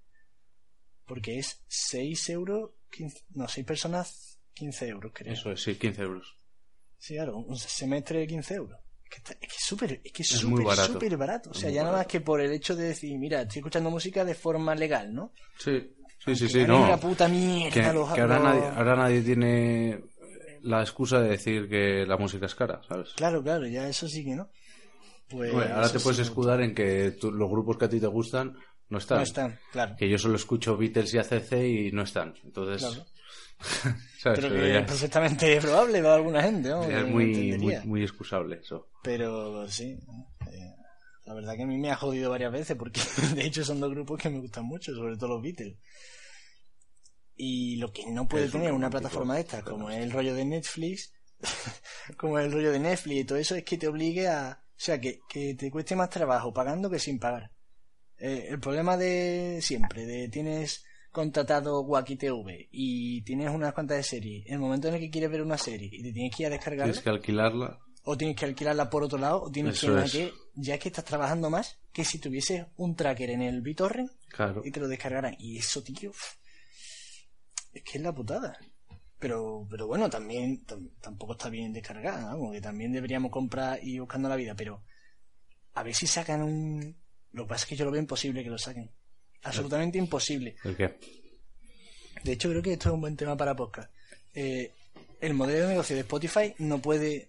Porque 1.04 1.40
es 1.40 1.64
6 1.66 2.30
euros, 2.30 2.70
15 2.88 3.24
no, 3.30 3.48
6 3.48 3.66
personas, 3.66 4.40
15 4.54 4.88
euros, 4.88 5.12
creo. 5.12 5.32
Eso 5.32 5.50
es, 5.50 5.60
sí, 5.60 5.74
15 5.74 6.02
euros. 6.02 6.38
Sí, 6.98 7.14
claro, 7.14 7.38
un 7.38 7.56
semestre 7.56 8.20
de 8.20 8.26
15 8.28 8.54
euros. 8.54 8.80
Es 9.18 9.23
que 9.38 9.46
es 9.46 9.64
súper, 9.64 10.01
es 10.05 10.12
que 10.12 10.23
es 10.23 10.29
súper, 10.29 10.64
barato. 10.64 10.92
súper 10.92 11.16
barato. 11.16 11.51
O 11.51 11.55
sea, 11.55 11.70
ya 11.70 11.83
nada 11.83 11.96
más 11.99 12.07
que 12.07 12.20
por 12.20 12.40
el 12.40 12.53
hecho 12.53 12.77
de 12.77 12.85
decir, 12.85 13.18
mira, 13.18 13.42
estoy 13.42 13.59
escuchando 13.61 13.90
música 13.90 14.25
de 14.25 14.35
forma 14.35 14.75
legal, 14.75 15.12
¿no? 15.14 15.33
Sí, 15.59 15.92
sí, 16.25 16.37
sí, 16.37 16.49
sí, 16.49 16.64
no. 16.66 16.88
la 16.88 16.96
puta 16.99 17.29
mierda 17.29 17.92
Que, 18.14 18.20
ahora, 18.20 18.38
nadie, 18.38 18.66
ahora 18.66 18.96
nadie 18.96 19.23
tiene 19.23 20.01
la 20.62 20.81
excusa 20.83 21.20
de 21.20 21.31
decir 21.31 21.68
que 21.68 22.05
la 22.07 22.16
música 22.16 22.46
es 22.46 22.55
cara, 22.55 22.81
¿sabes? 22.87 23.11
Claro, 23.16 23.42
claro, 23.42 23.66
ya 23.66 23.88
eso 23.88 24.09
sí 24.09 24.25
que 24.25 24.35
no. 24.35 24.49
Pues 25.29 25.53
ahora 25.55 25.88
te 25.90 26.01
puedes 26.01 26.16
sí 26.16 26.23
escudar 26.23 26.61
en 26.61 26.75
que 26.75 27.12
tú- 27.12 27.31
los 27.31 27.49
grupos 27.49 27.77
que 27.79 27.85
a 27.85 27.88
ti 27.88 28.01
te 28.01 28.07
gustan 28.09 28.57
no 28.88 28.99
están. 28.99 29.18
No 29.18 29.23
están, 29.25 29.59
claro. 29.70 29.94
Que 29.96 30.09
yo 30.09 30.18
solo 30.18 30.35
escucho 30.37 30.77
Beatles 30.77 31.14
y 31.14 31.18
ACC 31.18 31.53
y 31.68 31.92
no 31.92 32.03
están. 32.03 32.35
Entonces, 32.44 32.83
Claro. 32.85 33.07
¿sabes? 34.18 34.40
Pero 34.40 34.49
Pero 34.49 34.55
que 34.55 34.79
es 34.79 34.87
perfectamente 34.87 35.61
probable 35.61 36.03
para 36.03 36.14
alguna 36.14 36.42
gente, 36.42 36.68
es 36.68 37.07
muy, 37.07 37.83
muy, 37.85 38.03
excusable 38.03 38.61
eso. 38.62 38.90
Pero 39.03 39.68
sí, 39.68 39.99
eh, 40.51 40.75
la 41.27 41.35
verdad 41.35 41.57
que 41.57 41.62
a 41.62 41.66
mí 41.66 41.79
me 41.79 41.90
ha 41.90 41.96
jodido 41.96 42.31
varias 42.31 42.53
veces 42.53 42.77
porque 42.77 43.01
de 43.35 43.44
hecho 43.44 43.64
son 43.64 43.81
dos 43.81 43.90
grupos 43.90 44.20
que 44.20 44.31
me 44.31 44.40
gustan 44.40 44.64
mucho, 44.64 44.94
sobre 44.94 45.16
todo 45.16 45.31
los 45.31 45.42
Beatles. 45.42 45.77
Y 47.37 47.77
lo 47.77 47.90
que 47.90 48.05
no 48.11 48.29
puede 48.29 48.44
Es 48.44 48.55
un 48.55 48.61
tener 48.61 48.75
una 48.75 48.90
plataforma 48.90 49.35
de 49.35 49.40
estas, 49.40 49.62
como 49.62 49.88
es 49.88 49.99
el 49.99 50.11
rollo 50.11 50.35
de 50.35 50.44
Netflix, 50.44 51.12
como 52.18 52.38
es 52.38 52.46
el 52.46 52.53
rollo 52.53 52.70
de 52.70 52.81
Netflix 52.81 53.20
y 53.20 53.25
todo 53.25 53.38
eso, 53.38 53.55
es 53.55 53.64
que 53.64 53.79
te 53.79 53.88
obligue 53.88 54.29
a... 54.29 54.62
O 54.62 54.83
sea, 54.83 55.01
que, 55.01 55.20
que 55.29 55.55
te 55.55 55.70
cueste 55.70 55.96
más 55.96 56.11
trabajo 56.11 56.53
pagando 56.53 56.90
que 56.90 56.99
sin 56.99 57.18
pagar. 57.18 57.51
Eh, 58.18 58.49
el 58.51 58.61
problema 58.61 58.99
de 58.99 59.61
siempre, 59.62 60.05
de 60.05 60.29
tienes 60.29 60.85
contratado 61.11 61.81
Wacky 61.83 62.16
TV 62.16 62.68
y 62.70 63.23
tienes 63.23 63.51
unas 63.51 63.73
cuantas 63.75 63.96
de 63.99 64.03
series, 64.03 64.46
en 64.46 64.55
el 64.55 64.59
momento 64.61 64.88
en 64.88 64.94
el 64.94 65.01
que 65.01 65.11
quieres 65.11 65.31
ver 65.31 65.42
una 65.42 65.59
serie 65.59 65.88
y 65.92 66.03
te 66.03 66.12
tienes 66.12 66.35
que 66.37 66.42
ir 66.44 66.46
a 66.46 66.51
descargarla, 66.51 66.85
Tienes 66.92 67.03
que 67.03 67.11
alquilarla. 67.11 67.79
o 68.05 68.16
tienes 68.16 68.37
que 68.37 68.44
alquilarla 68.44 68.88
por 68.90 69.03
otro 69.03 69.18
lado, 69.18 69.42
o 69.42 69.51
tienes 69.51 69.75
Eso 69.83 69.94
que, 69.96 70.25
es. 70.27 70.33
ya 70.55 70.75
es 70.75 70.81
que 70.81 70.88
estás 70.88 71.05
trabajando 71.05 71.51
más 71.51 71.79
que 71.92 72.05
si 72.05 72.18
tuvieses 72.18 72.66
un 72.77 72.94
tracker 72.94 73.31
en 73.31 73.42
el 73.42 73.61
BitTorrent 73.61 74.11
Claro. 74.29 74.62
y 74.64 74.70
te 74.70 74.79
lo 74.81 74.87
descargaran. 74.88 75.35
Y 75.38 75.59
eso, 75.59 75.83
tío, 75.83 76.12
es 77.73 77.83
que 77.83 77.99
es 77.99 78.03
la 78.03 78.14
putada. 78.14 78.57
Pero, 79.18 79.66
pero 79.68 79.87
bueno, 79.87 80.09
también 80.09 80.64
tam- 80.64 80.90
tampoco 81.01 81.33
está 81.33 81.51
bien 81.51 81.73
descargada, 81.73 82.35
¿no? 82.35 82.53
que 82.53 82.61
también 82.61 82.92
deberíamos 82.92 83.31
comprar 83.31 83.79
y 83.83 83.94
ir 83.94 84.01
buscando 84.01 84.29
la 84.29 84.37
vida, 84.37 84.55
pero 84.55 84.83
a 85.75 85.83
ver 85.83 85.94
si 85.94 86.07
sacan 86.07 86.42
un... 86.42 86.96
Lo 87.33 87.44
que 87.44 87.49
pasa 87.51 87.64
es 87.64 87.68
que 87.68 87.77
yo 87.77 87.85
lo 87.85 87.90
veo 87.90 88.01
imposible 88.01 88.42
que 88.42 88.51
lo 88.51 88.59
saquen. 88.59 88.90
Absolutamente 89.42 89.98
imposible. 89.98 90.57
¿El 90.64 90.76
qué? 90.76 90.98
De 92.24 92.33
hecho, 92.33 92.50
creo 92.50 92.62
que 92.62 92.72
esto 92.74 92.88
es 92.90 92.94
un 92.94 93.00
buen 93.00 93.16
tema 93.16 93.37
para 93.37 93.55
podcast. 93.57 93.90
Eh, 94.35 94.72
el 95.20 95.35
modelo 95.35 95.62
de 95.64 95.68
negocio 95.68 95.96
de 95.96 96.00
Spotify 96.03 96.55
no 96.59 96.79
puede, 96.81 97.29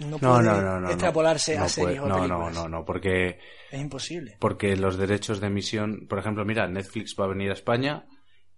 no 0.00 0.18
puede 0.18 0.32
no, 0.42 0.42
no, 0.62 0.80
no. 0.80 0.88
extrapolarse 0.90 1.58
a 1.58 1.68
series 1.68 1.98
puede- 1.98 2.00
o 2.00 2.06
no, 2.08 2.16
películas. 2.22 2.54
no, 2.54 2.62
no, 2.62 2.68
no, 2.68 2.84
porque, 2.84 3.38
Es 3.70 3.80
imposible. 3.80 4.36
porque 4.38 4.76
los 4.76 4.96
derechos 4.96 5.40
de 5.40 5.48
emisión, 5.48 6.06
por 6.08 6.18
ejemplo, 6.18 6.44
mira, 6.44 6.68
Netflix 6.68 7.16
va 7.18 7.24
a 7.24 7.28
venir 7.28 7.50
a 7.50 7.54
España 7.54 8.06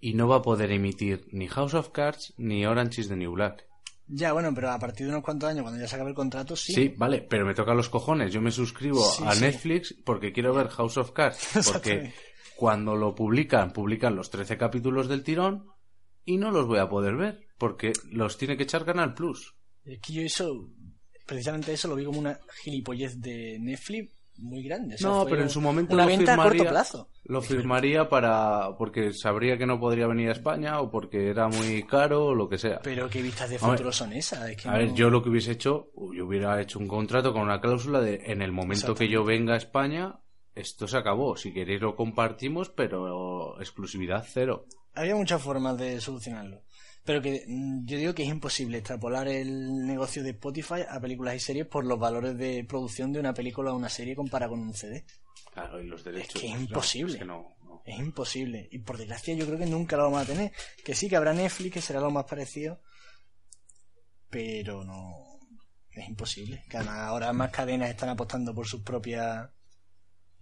y 0.01 0.14
no 0.14 0.29
va 0.29 0.37
a 0.37 0.42
poder 0.42 0.70
emitir 0.73 1.27
ni 1.33 1.49
House 1.49 1.75
of 1.75 1.90
Cards 1.90 2.35
ni 2.37 2.64
Orange 2.66 3.01
is 3.03 3.09
the 3.09 3.16
New 3.16 3.33
Black. 3.33 3.66
Ya, 4.12 4.33
bueno, 4.33 4.53
pero 4.55 4.70
a 4.70 4.79
partir 4.79 5.07
de 5.07 5.12
unos 5.12 5.23
cuantos 5.25 5.49
años, 5.49 5.62
cuando 5.62 5.81
ya 5.81 5.87
se 5.87 5.94
acabe 5.94 6.11
el 6.11 6.16
contrato, 6.16 6.57
sí. 6.57 6.73
Sí, 6.73 6.94
vale, 6.96 7.23
pero 7.23 7.46
me 7.46 7.55
toca 7.55 7.75
los 7.75 7.88
cojones. 7.88 8.33
Yo 8.33 8.40
me 8.40 8.51
suscribo 8.51 9.01
Sí, 9.05 9.23
a 9.25 9.33
sí. 9.35 9.40
Netflix 9.42 9.94
porque 10.05 10.33
quiero 10.33 10.53
ver 10.53 10.68
House 10.68 10.96
of 10.96 11.12
Cards. 11.12 11.49
Porque. 11.73 12.12
Cuando 12.61 12.94
lo 12.94 13.14
publican, 13.14 13.73
publican 13.73 14.14
los 14.14 14.29
13 14.29 14.59
capítulos 14.59 15.09
del 15.09 15.23
tirón 15.23 15.64
y 16.27 16.37
no 16.37 16.51
los 16.51 16.66
voy 16.66 16.79
a 16.79 16.90
poder 16.90 17.16
ver 17.16 17.49
porque 17.57 17.94
los 18.11 18.37
tiene 18.37 18.59
que 18.59 18.64
echar 18.64 18.85
Canal 18.85 19.14
Plus. 19.14 19.57
Es 19.83 19.99
que 20.01 20.12
yo 20.12 20.20
eso, 20.20 20.68
precisamente 21.27 21.73
eso 21.73 21.88
lo 21.88 21.96
vi 21.96 22.05
como 22.05 22.18
una 22.18 22.38
gilipollez 22.62 23.18
de 23.18 23.57
Netflix 23.59 24.12
muy 24.37 24.62
grande. 24.62 24.96
O 24.96 24.99
sea, 24.99 25.09
no, 25.09 25.25
pero 25.25 25.40
en 25.40 25.49
su 25.49 25.62
momento 25.62 25.96
lo 25.96 26.05
venta 26.05 26.35
a 26.35 26.37
corto 26.37 26.51
firmaría, 26.51 26.70
plazo. 26.70 27.09
lo 27.25 27.40
firmaría 27.40 28.09
para 28.11 28.77
porque 28.77 29.14
sabría 29.14 29.57
que 29.57 29.64
no 29.64 29.81
podría 29.81 30.07
venir 30.07 30.29
a 30.29 30.33
España 30.33 30.81
o 30.81 30.90
porque 30.90 31.31
era 31.31 31.49
muy 31.49 31.83
caro 31.85 32.27
o 32.27 32.35
lo 32.35 32.46
que 32.46 32.59
sea. 32.59 32.81
Pero 32.83 33.09
qué 33.09 33.23
vistas 33.23 33.49
de 33.49 33.57
ver, 33.57 33.70
futuro 33.70 33.90
son 33.90 34.12
esas. 34.12 34.51
Es 34.51 34.62
que 34.62 34.68
A 34.68 34.73
ver, 34.73 34.92
yo 34.92 35.09
lo 35.09 35.23
que 35.23 35.31
hubiese 35.31 35.53
hecho, 35.53 35.90
yo 36.14 36.27
hubiera 36.27 36.61
hecho 36.61 36.79
un 36.79 36.88
contrato 36.88 37.33
con 37.33 37.40
una 37.40 37.59
cláusula 37.62 38.03
de 38.03 38.20
en 38.27 38.42
el 38.42 38.53
momento 38.53 38.94
que 38.94 39.09
yo 39.09 39.25
venga 39.25 39.55
a 39.55 39.57
España, 39.57 40.20
esto 40.61 40.87
se 40.87 40.96
acabó. 40.96 41.37
Si 41.37 41.53
queréis 41.53 41.81
lo 41.81 41.96
compartimos, 41.96 42.68
pero 42.70 43.61
exclusividad 43.61 44.25
cero. 44.29 44.66
Había 44.94 45.16
muchas 45.16 45.42
formas 45.42 45.79
de 45.79 46.01
solucionarlo. 46.01 46.62
Pero 47.05 47.23
que 47.23 47.44
mm, 47.46 47.87
yo 47.87 47.99
digo 47.99 48.14
que 48.14 48.23
es 48.23 48.29
imposible 48.29 48.79
extrapolar 48.79 49.29
el 49.29 49.87
negocio 49.87 50.23
de 50.23 50.31
Spotify 50.31 50.83
a 50.88 51.01
películas 51.01 51.35
y 51.35 51.40
series 51.40 51.66
por 51.66 51.85
los 51.85 51.99
valores 51.99 52.37
de 52.37 52.64
producción 52.64 53.12
de 53.12 53.20
una 53.20 53.35
película 53.35 53.73
o 53.73 53.77
una 53.77 53.88
serie 53.88 54.14
comparado 54.14 54.53
con 54.53 54.61
un 54.61 54.75
CD. 54.75 55.05
Claro, 55.53 55.81
y 55.81 55.87
los 55.87 56.05
derechos. 56.05 56.40
que 56.40 56.49
es 56.49 56.61
imposible. 56.61 57.14
es 57.14 57.18
que 57.18 57.25
no, 57.25 57.57
no. 57.64 57.83
Es 57.85 57.99
imposible. 57.99 58.68
Y 58.70 58.79
por 58.81 58.99
desgracia 58.99 59.35
yo 59.35 59.46
creo 59.46 59.59
que 59.59 59.66
nunca 59.66 59.96
lo 59.96 60.05
vamos 60.05 60.23
a 60.23 60.27
tener. 60.27 60.53
Que 60.85 60.94
sí, 60.94 61.09
que 61.09 61.16
habrá 61.16 61.33
Netflix, 61.33 61.75
que 61.75 61.81
será 61.81 62.01
lo 62.01 62.11
más 62.11 62.25
parecido. 62.25 62.81
Pero 64.29 64.85
no... 64.85 65.27
Es 65.90 66.09
imposible. 66.09 66.62
Que 66.68 66.77
además 66.77 66.99
ahora 66.99 67.33
más 67.33 67.51
cadenas 67.51 67.90
están 67.90 68.11
apostando 68.11 68.55
por 68.55 68.66
sus 68.66 68.83
propias 68.83 69.51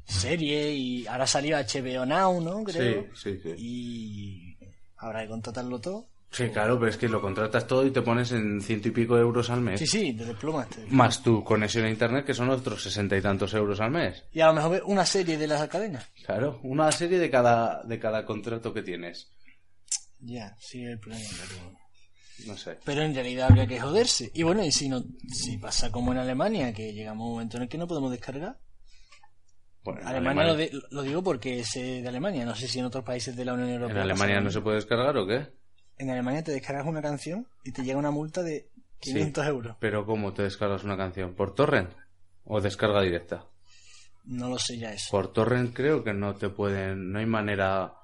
series 0.09 0.75
y 0.75 1.07
ahora 1.07 1.27
salió 1.27 1.57
HBO 1.57 2.07
Now, 2.07 2.41
¿no? 2.41 2.65
Creo. 2.65 3.07
Sí, 3.15 3.39
sí, 3.39 3.41
sí. 3.43 3.55
Y 3.59 4.57
habrá 4.97 5.23
que 5.23 5.29
contratarlo 5.29 5.81
todo. 5.81 6.09
Sí, 6.31 6.51
claro, 6.51 6.79
pero 6.79 6.91
es 6.91 6.99
que 6.99 7.09
lo 7.09 7.23
contratas 7.23 7.67
todo 7.67 7.87
y 7.87 7.91
te 7.91 8.03
pones 8.03 8.33
en 8.33 8.61
ciento 8.61 8.89
y 8.89 8.91
pico 8.91 9.17
euros 9.17 9.49
al 9.49 9.63
mes. 9.63 9.81
Sí, 9.81 9.87
sí, 9.87 10.13
te 10.13 10.27
desplomas. 10.27 10.69
te 10.69 10.81
desplomas. 10.81 10.93
Más 11.09 11.23
tu 11.23 11.43
conexión 11.43 11.87
a 11.87 11.91
internet, 11.91 12.27
que 12.27 12.35
son 12.35 12.51
otros 12.51 12.83
sesenta 12.83 13.17
y 13.17 13.23
tantos 13.23 13.55
euros 13.55 13.81
al 13.81 13.91
mes. 13.93 14.25
Y 14.33 14.41
a 14.41 14.49
lo 14.49 14.55
mejor 14.55 14.83
una 14.85 15.07
serie 15.07 15.39
de 15.39 15.47
las 15.47 15.67
cadenas. 15.69 16.07
Claro, 16.27 16.61
una 16.65 16.93
serie 16.93 17.19
de 17.19 17.31
cada, 17.31 17.83
de 17.83 17.99
cada 17.99 18.27
contrato 18.27 18.75
que 18.75 18.83
tienes. 18.83 19.31
Ya, 20.21 20.55
sí, 20.61 20.85
el 20.85 20.99
problema. 20.99 21.25
No 22.47 22.57
sé. 22.57 22.79
pero 22.85 23.03
en 23.03 23.15
realidad 23.15 23.49
habría 23.49 23.67
que 23.67 23.81
joderse. 23.81 24.31
Y 24.35 24.43
bueno, 24.43 24.65
y 24.65 24.71
si 24.71 24.89
no, 24.89 25.03
si 25.33 25.57
pasa 25.59 25.91
como 25.91 26.13
en 26.13 26.19
Alemania, 26.19 26.73
que 26.73 26.93
llegamos 26.93 27.25
a 27.25 27.27
un 27.27 27.33
momento 27.33 27.57
en 27.57 27.65
el 27.65 27.69
que 27.69 27.79
no 27.79 27.89
podemos 27.89 28.11
descargar. 28.11 28.59
Bueno, 29.85 30.01
en 30.01 30.07
Alemania, 30.07 30.43
Alemania, 30.45 30.53
Lo, 30.73 30.81
de- 30.81 30.87
lo 30.95 31.03
digo 31.03 31.23
porque 31.23 31.61
es 31.61 31.77
eh, 31.77 32.03
de 32.03 32.09
Alemania, 32.09 32.45
no 32.45 32.55
sé 32.55 32.69
si 32.69 32.79
en 32.79 32.85
otros 32.87 33.05
países 33.05 33.37
de 33.37 33.45
la 33.45 33.55
Unión 33.55 33.71
Europea. 33.71 33.97
¿en 33.97 34.03
Alemania 34.03 34.41
no 34.41 34.51
se 34.51 34.61
puede 34.61 34.77
descargar 34.77 35.17
o 35.17 35.27
qué? 35.27 35.47
En 35.99 36.11
Alemania 36.11 36.43
te 36.45 36.53
descargas 36.53 36.87
una 36.87 37.03
canción 37.03 37.47
y 37.65 37.73
te 37.73 37.83
llega 37.83 37.99
una 37.99 38.11
multa 38.11 38.43
de 38.43 38.69
500 39.01 39.47
euros. 39.47 39.77
Pero 39.81 40.05
¿cómo 40.07 40.33
te 40.33 40.43
descargas 40.43 40.85
una 40.85 40.97
canción? 40.97 41.35
¿Por 41.35 41.55
torrent? 41.55 41.91
¿O 42.45 42.61
descarga 42.61 43.03
directa? 43.03 43.47
No 44.25 44.49
lo 44.49 44.59
sé 44.59 44.79
ya 44.79 44.93
eso. 44.93 45.09
Por 45.11 45.33
torrent 45.33 45.75
creo 45.75 46.05
que 46.05 46.13
no 46.13 46.35
te 46.35 46.51
pueden, 46.51 47.13
no 47.13 47.19
hay 47.19 47.27
manera, 47.27 47.95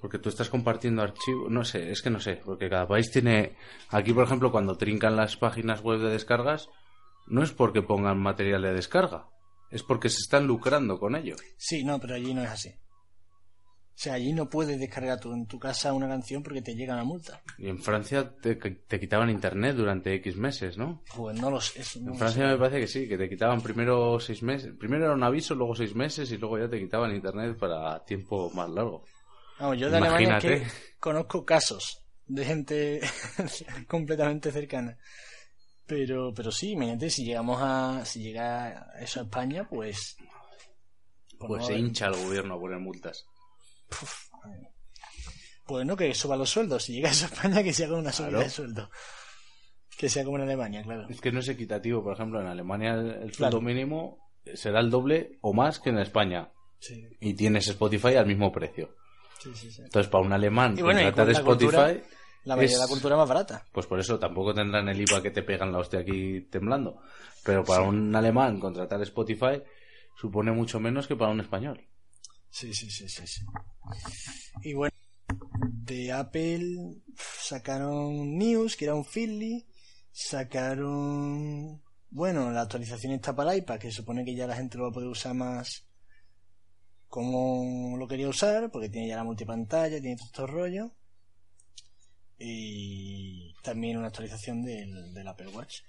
porque 0.00 0.18
tú 0.18 0.28
estás 0.28 0.48
compartiendo 0.48 1.02
archivos, 1.02 1.50
no 1.50 1.64
sé, 1.64 1.90
es 1.90 2.00
que 2.00 2.10
no 2.10 2.20
sé, 2.20 2.40
porque 2.44 2.68
cada 2.70 2.86
país 2.86 3.10
tiene, 3.10 3.56
aquí 3.90 4.12
por 4.12 4.24
ejemplo 4.24 4.52
cuando 4.52 4.76
trincan 4.76 5.16
las 5.16 5.36
páginas 5.36 5.80
web 5.82 5.98
de 6.00 6.10
descargas, 6.10 6.68
no 7.26 7.42
es 7.42 7.50
porque 7.52 7.82
pongan 7.82 8.18
material 8.18 8.62
de 8.62 8.72
descarga, 8.74 9.26
es 9.74 9.82
porque 9.82 10.08
se 10.08 10.18
están 10.20 10.46
lucrando 10.46 10.98
con 10.98 11.14
ello. 11.16 11.36
Sí, 11.58 11.84
no, 11.84 12.00
pero 12.00 12.14
allí 12.14 12.32
no 12.32 12.42
es 12.42 12.48
así. 12.50 12.70
O 12.70 13.96
sea, 13.96 14.14
allí 14.14 14.32
no 14.32 14.48
puedes 14.48 14.78
descargar 14.80 15.20
en 15.24 15.46
tu 15.46 15.56
casa 15.58 15.92
una 15.92 16.08
canción 16.08 16.42
porque 16.42 16.60
te 16.62 16.74
llega 16.74 16.94
una 16.94 17.04
multa. 17.04 17.40
Y 17.58 17.68
en 17.68 17.78
Francia 17.80 18.34
te, 18.42 18.56
te 18.56 18.98
quitaban 18.98 19.30
internet 19.30 19.76
durante 19.76 20.12
X 20.14 20.36
meses, 20.36 20.76
¿no? 20.76 21.04
Pues 21.14 21.38
no 21.40 21.48
lo 21.48 21.60
sé. 21.60 21.80
no 22.00 22.12
En 22.12 22.18
Francia 22.18 22.42
sé. 22.44 22.48
me 22.52 22.58
parece 22.58 22.80
que 22.80 22.88
sí, 22.88 23.08
que 23.08 23.16
te 23.16 23.28
quitaban 23.28 23.60
primero 23.60 24.18
seis 24.18 24.42
meses, 24.42 24.72
primero 24.76 25.04
era 25.04 25.14
un 25.14 25.22
aviso, 25.22 25.54
luego 25.54 25.76
seis 25.76 25.94
meses 25.94 26.30
y 26.32 26.38
luego 26.38 26.58
ya 26.58 26.68
te 26.68 26.80
quitaban 26.80 27.14
internet 27.14 27.56
para 27.56 28.04
tiempo 28.04 28.50
más 28.50 28.68
largo. 28.70 29.04
Vamos, 29.60 29.78
yo 29.78 29.88
de 29.88 29.96
Alemania 29.98 30.38
es 30.38 30.42
que 30.42 30.48
Imagínate. 30.56 30.72
conozco 30.98 31.44
casos 31.44 32.04
de 32.26 32.44
gente 32.44 33.00
completamente 33.86 34.50
cercana. 34.50 34.98
Pero, 35.86 36.32
pero 36.34 36.50
sí, 36.50 36.70
imagínate, 36.72 37.10
si 37.10 37.24
llegamos 37.24 37.58
a, 37.60 38.04
si 38.06 38.22
llega 38.22 38.90
eso 39.00 39.20
a 39.20 39.22
España, 39.24 39.68
pues 39.68 40.16
Pues 41.38 41.48
Pues 41.48 41.60
no, 41.62 41.66
se 41.66 41.74
eh, 41.74 41.78
hincha 41.78 42.06
el 42.06 42.14
gobierno 42.14 42.54
a 42.54 42.58
poner 42.60 42.78
multas. 42.78 43.26
Pues 45.66 45.86
no, 45.86 45.96
que 45.96 46.12
suba 46.14 46.36
los 46.36 46.50
sueldos. 46.50 46.84
Si 46.84 46.92
llega 46.94 47.10
eso 47.10 47.26
a 47.26 47.28
España, 47.28 47.62
que 47.62 47.72
se 47.72 47.84
haga 47.84 47.96
una 47.96 48.12
subida 48.12 48.30
Claro. 48.30 48.44
de 48.44 48.50
sueldo. 48.50 48.90
Que 49.96 50.08
sea 50.08 50.24
como 50.24 50.36
en 50.36 50.42
Alemania, 50.42 50.82
claro. 50.82 51.06
Es 51.08 51.20
que 51.20 51.32
no 51.32 51.40
es 51.40 51.48
equitativo. 51.48 52.02
Por 52.02 52.14
ejemplo, 52.14 52.40
en 52.40 52.46
Alemania 52.48 52.94
el, 52.94 53.06
el 53.10 53.32
sueldo 53.34 53.58
Claro. 53.58 53.60
mínimo 53.60 54.18
será 54.54 54.80
el 54.80 54.90
doble 54.90 55.38
o 55.40 55.52
más 55.54 55.80
que 55.80 55.90
en 55.90 55.98
España. 55.98 56.50
Sí, 56.80 57.02
Y 57.20 57.34
tienes 57.34 57.66
Spotify 57.68 58.14
al 58.16 58.26
mismo 58.26 58.52
precio. 58.52 58.94
sí, 59.42 59.50
sí. 59.54 59.70
sí. 59.70 59.82
Entonces, 59.82 60.10
para 60.10 60.24
un 60.24 60.32
alemán 60.32 60.76
Y 60.78 60.82
bueno, 60.82 61.00
contratar 61.02 61.30
Spotify, 61.30 61.66
cultura- 61.66 62.02
La 62.44 62.56
mayoría 62.56 62.74
es- 62.76 62.80
de 62.80 62.84
la 62.86 62.88
cultura 62.88 63.16
más 63.16 63.28
barata. 63.28 63.64
pues 63.72 63.86
por 63.86 63.98
eso 64.00 64.18
tampoco 64.18 64.54
tendrán 64.54 64.88
el 64.88 65.00
IVA 65.00 65.22
que 65.22 65.30
te 65.30 65.42
pegan 65.42 65.72
la 65.72 65.78
hostia 65.78 66.00
aquí 66.00 66.42
temblando. 66.50 67.00
Pero 67.44 67.64
para 67.64 67.82
un 67.82 68.14
alemán 68.14 68.58
contratar 68.60 69.00
Spotify 69.02 69.62
supone 70.20 70.52
mucho 70.52 70.78
menos 70.80 71.06
que 71.06 71.16
para 71.16 71.30
un 71.32 71.40
español. 71.40 71.80
Sí, 72.50 72.72
sí, 72.72 72.88
sí, 72.90 73.08
sí, 73.08 73.26
sí. 73.26 73.44
Y 74.62 74.74
bueno, 74.74 74.94
de 75.58 76.12
Apple 76.12 77.00
sacaron 77.40 78.36
News, 78.38 78.76
que 78.76 78.84
era 78.84 78.94
un 78.94 79.04
Feedly, 79.04 79.66
sacaron, 80.12 81.82
bueno, 82.10 82.50
la 82.50 82.62
actualización 82.62 83.12
está 83.14 83.34
para 83.34 83.56
iPad, 83.56 83.78
que 83.78 83.90
supone 83.90 84.24
que 84.24 84.34
ya 84.34 84.46
la 84.46 84.56
gente 84.56 84.78
lo 84.78 84.84
va 84.84 84.90
a 84.90 84.92
poder 84.92 85.08
usar 85.08 85.34
más 85.34 85.86
como 87.08 87.96
lo 87.96 88.08
quería 88.08 88.28
usar, 88.28 88.70
porque 88.70 88.88
tiene 88.88 89.08
ya 89.08 89.16
la 89.16 89.24
multipantalla, 89.24 90.00
tiene 90.00 90.16
todo 90.16 90.26
estos 90.26 90.50
rollos. 90.50 90.90
Y 92.38 93.54
también 93.62 93.96
una 93.98 94.08
actualización 94.08 94.62
del, 94.64 95.14
del 95.14 95.28
Apple 95.28 95.48
Watch. 95.48 95.80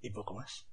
Y 0.00 0.10
poco 0.10 0.34
más. 0.34 0.66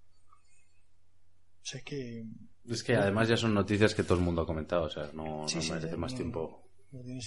O 1.62 1.66
sea, 1.66 1.80
es 1.80 1.86
que 1.86 2.24
Es 2.70 2.84
que 2.84 2.96
además 2.96 3.28
ya 3.30 3.38
son 3.38 3.54
noticias 3.54 3.94
que 3.96 4.04
todo 4.04 4.18
el 4.18 4.24
mundo 4.24 4.42
ha 4.42 4.46
comentado, 4.46 4.84
o 4.86 4.90
sea, 4.90 5.10
no, 5.14 5.48
Sí, 5.48 5.56
no 5.58 5.62
sí, 5.62 5.72
merece 5.72 5.92
sí, 5.92 5.98
más 5.98 6.12
no. 6.12 6.18
tiempo. 6.18 6.70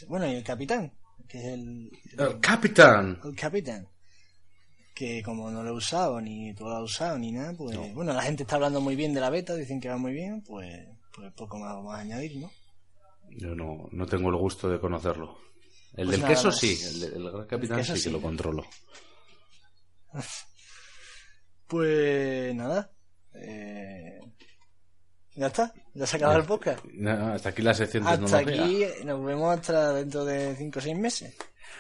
Bueno, 0.09 0.27
y 0.27 0.35
el 0.37 0.45
capitán, 0.45 0.93
que 1.29 1.39
es 1.39 1.45
el, 1.45 1.91
¡El 2.19 2.41
capitán! 2.41 3.19
el 3.25 3.35
capitán, 3.35 3.89
que 4.95 5.23
como 5.23 5.51
no 5.51 5.63
lo 5.63 5.71
he 5.71 5.73
usado, 5.77 6.21
ni 6.21 6.55
tú 6.55 6.65
lo 6.65 6.77
has 6.77 6.83
usado, 6.85 7.19
ni 7.19 7.33
nada, 7.33 7.53
pues 7.57 7.77
bueno, 7.95 8.13
la 8.13 8.23
gente 8.23 8.45
está 8.45 8.57
hablando 8.57 8.81
muy 8.81 8.95
bien 8.95 9.13
de 9.13 9.21
la 9.21 9.31
beta, 9.31 9.55
dicen 9.55 9.81
que 9.81 9.89
va 9.89 9.97
muy 9.99 10.13
bien, 10.13 10.43
pues, 10.43 10.87
pues 11.13 11.33
poco 11.33 11.59
más 11.59 11.75
vamos 11.75 11.95
a 11.95 11.99
añadir, 12.01 12.37
¿no? 12.37 12.51
Yo 13.31 13.55
no, 13.55 13.89
no 13.91 14.07
tengo 14.07 14.29
el 14.31 14.37
gusto 14.37 14.69
de 14.69 14.79
conocerlo. 14.79 15.37
El 15.95 16.07
Pues 16.07 16.19
del 16.21 16.29
queso 16.29 16.49
más. 16.49 16.59
sí, 16.59 16.79
el, 16.85 17.05
el 17.15 17.31
gran 17.33 17.47
capitán 17.47 17.79
queso 17.79 17.93
sí 17.95 17.99
que 18.03 18.09
sí. 18.09 18.11
lo 18.11 18.21
controlo. 18.21 18.65
Pues 21.67 22.55
nada, 22.55 22.93
eh, 23.35 24.21
ya 25.35 25.49
está, 25.49 25.73
ya 25.95 26.07
se 26.07 26.17
acaba 26.17 26.37
el 26.37 26.45
podcast. 26.45 26.85
No, 26.95 27.17
no, 27.17 27.27
hasta 27.33 27.49
aquí 27.49 27.63
la 27.63 27.75
sección 27.75 28.05
de 28.05 28.11
Hasta 28.11 28.39
aquí, 28.39 28.85
nos 29.05 29.25
vemos 29.25 29.53
hasta 29.59 29.93
dentro 29.95 30.25
de 30.25 30.55
5 30.55 30.79
o 30.79 30.83
6 30.83 30.97
meses. 30.97 31.37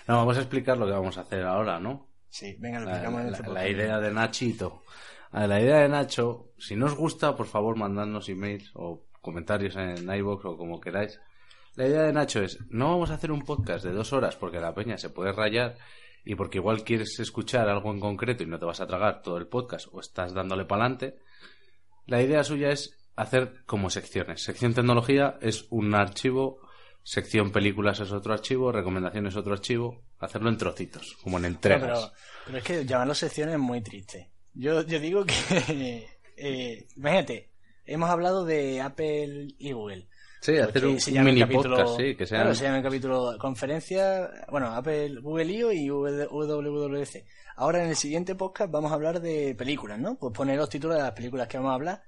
No, 0.08 0.16
vamos 0.16 0.36
a 0.36 0.40
explicar 0.40 0.76
lo 0.76 0.86
que 0.86 0.92
vamos 0.92 1.16
a 1.18 1.20
hacer 1.20 1.44
ahora, 1.44 1.78
¿no? 1.78 2.10
Sí, 2.28 2.56
venga, 2.58 2.80
lo 2.80 2.86
La, 2.86 2.92
explicamos 2.92 3.20
en 3.20 3.26
la- 3.30 3.32
este 3.36 3.42
la 3.44 3.48
podcast. 3.54 3.70
idea 3.70 4.00
de 4.00 4.10
Nachito. 4.12 4.82
A 5.30 5.46
La 5.46 5.60
idea 5.60 5.76
de 5.80 5.88
Nacho, 5.88 6.50
si 6.58 6.74
no 6.76 6.86
os 6.86 6.94
gusta, 6.94 7.36
por 7.36 7.46
favor, 7.46 7.76
mandadnos 7.76 8.28
emails 8.28 8.70
o 8.74 9.06
comentarios 9.20 9.76
en 9.76 10.08
iVoox 10.10 10.44
o 10.46 10.56
como 10.56 10.80
queráis. 10.80 11.20
La 11.76 11.86
idea 11.86 12.02
de 12.02 12.12
Nacho 12.12 12.42
es, 12.42 12.58
no 12.70 12.88
vamos 12.88 13.10
a 13.10 13.14
hacer 13.14 13.30
un 13.30 13.42
podcast 13.42 13.84
de 13.84 13.92
dos 13.92 14.12
horas 14.14 14.34
porque 14.34 14.60
la 14.60 14.74
peña 14.74 14.96
se 14.96 15.10
puede 15.10 15.32
rayar 15.32 15.76
y 16.24 16.34
porque 16.34 16.58
igual 16.58 16.84
quieres 16.84 17.20
escuchar 17.20 17.68
algo 17.68 17.92
en 17.92 18.00
concreto 18.00 18.42
y 18.42 18.46
no 18.46 18.58
te 18.58 18.64
vas 18.64 18.80
a 18.80 18.86
tragar 18.86 19.20
todo 19.20 19.36
el 19.36 19.46
podcast 19.46 19.86
o 19.92 20.00
estás 20.00 20.32
dándole 20.32 20.64
para 20.64 20.84
adelante. 20.86 21.18
La 22.06 22.22
idea 22.22 22.42
suya 22.44 22.70
es 22.70 22.96
hacer 23.14 23.62
como 23.66 23.90
secciones. 23.90 24.42
Sección 24.42 24.72
tecnología 24.72 25.36
es 25.42 25.66
un 25.68 25.94
archivo, 25.94 26.60
sección 27.02 27.52
películas 27.52 28.00
es 28.00 28.10
otro 28.10 28.32
archivo, 28.32 28.72
recomendaciones 28.72 29.34
es 29.34 29.36
otro 29.36 29.52
archivo, 29.52 30.02
hacerlo 30.18 30.48
en 30.48 30.56
trocitos, 30.56 31.16
como 31.22 31.36
en 31.36 31.42
No, 31.42 31.48
entregas. 31.48 31.80
pero, 31.82 32.12
pero 32.46 32.58
es 32.58 32.64
que 32.64 32.86
llamarlo 32.86 33.14
secciones 33.14 33.54
es 33.54 33.60
muy 33.60 33.82
triste. 33.82 34.30
Yo, 34.54 34.80
yo 34.82 34.98
digo 34.98 35.26
que, 35.26 36.08
eh, 36.36 36.88
imagínate, 36.96 37.50
hemos 37.84 38.08
hablado 38.08 38.46
de 38.46 38.80
Apple 38.80 39.48
y 39.58 39.72
Google. 39.72 40.08
Sí, 40.46 40.56
hacer 40.58 40.86
un, 40.86 40.98
mini 41.24 41.40
capítulo- 41.40 41.76
podcast, 41.76 42.00
sí, 42.00 42.14
que 42.14 42.24
sea. 42.26 42.38
Claro, 42.42 42.54
se 42.54 42.64
llama 42.64 42.76
el 42.78 42.82
capítulo 42.84 43.36
conferencia, 43.38 44.30
bueno, 44.50 44.68
Apple, 44.68 45.20
Google 45.20 45.52
I.O. 45.52 45.72
y 45.72 45.88
WWDC. 45.90 47.24
Ahora 47.56 47.82
en 47.82 47.88
el 47.90 47.96
siguiente 47.96 48.34
podcast 48.34 48.70
vamos 48.70 48.92
a 48.92 48.94
hablar 48.94 49.20
de 49.20 49.54
películas, 49.56 49.98
¿no? 49.98 50.16
Pues 50.16 50.32
poner 50.32 50.56
los 50.56 50.68
títulos 50.68 50.96
de 50.98 51.02
las 51.02 51.12
películas 51.12 51.48
que 51.48 51.56
vamos 51.56 51.72
a 51.72 51.74
hablar 51.74 52.02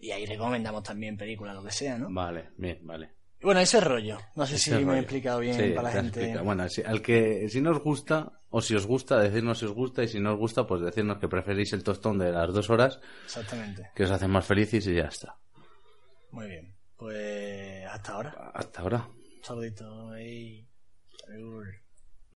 y 0.00 0.10
ahí 0.10 0.26
recomendamos 0.26 0.82
también 0.82 1.16
películas, 1.16 1.54
lo 1.54 1.62
que 1.62 1.70
sea, 1.70 1.96
¿no? 1.98 2.08
Vale, 2.10 2.50
bien, 2.56 2.78
vale. 2.82 3.10
Bueno, 3.42 3.60
ese 3.60 3.80
rollo. 3.80 4.18
No 4.34 4.46
sé 4.46 4.56
Ese 4.56 4.64
si 4.64 4.70
me 4.72 4.78
rollo. 4.78 4.92
he 4.94 4.98
explicado 5.00 5.38
bien 5.40 5.54
Sí, 5.54 5.68
para 5.70 5.82
la 5.88 6.02
gente. 6.02 6.38
Bueno, 6.38 6.68
si, 6.68 6.82
al 6.82 7.02
que, 7.02 7.48
si 7.48 7.60
no 7.60 7.70
os 7.70 7.80
gusta, 7.80 8.32
o 8.50 8.60
si 8.62 8.74
os 8.74 8.86
gusta, 8.86 9.20
decirnos 9.20 9.58
si 9.58 9.66
os 9.66 9.72
gusta, 9.72 10.02
y 10.02 10.08
si 10.08 10.18
no 10.18 10.32
os 10.32 10.38
gusta, 10.38 10.66
pues 10.66 10.80
decirnos 10.80 11.18
que 11.18 11.28
preferís 11.28 11.72
el 11.74 11.84
tostón 11.84 12.18
de 12.18 12.32
las 12.32 12.52
dos 12.52 12.68
horas, 12.70 12.98
Exactamente. 13.26 13.90
que 13.94 14.04
os 14.04 14.10
hace 14.10 14.26
más 14.26 14.44
felices 14.46 14.86
y 14.86 14.94
ya 14.94 15.04
está. 15.04 15.36
Muy 16.32 16.46
bien. 16.48 16.75
Pues 16.96 17.86
hasta 17.86 18.12
ahora. 18.12 18.50
Hasta 18.54 18.80
ahora. 18.82 19.08
Un 19.08 19.44
saludito 19.44 20.10
ahí. 20.10 20.66
Adiós. 21.28 21.85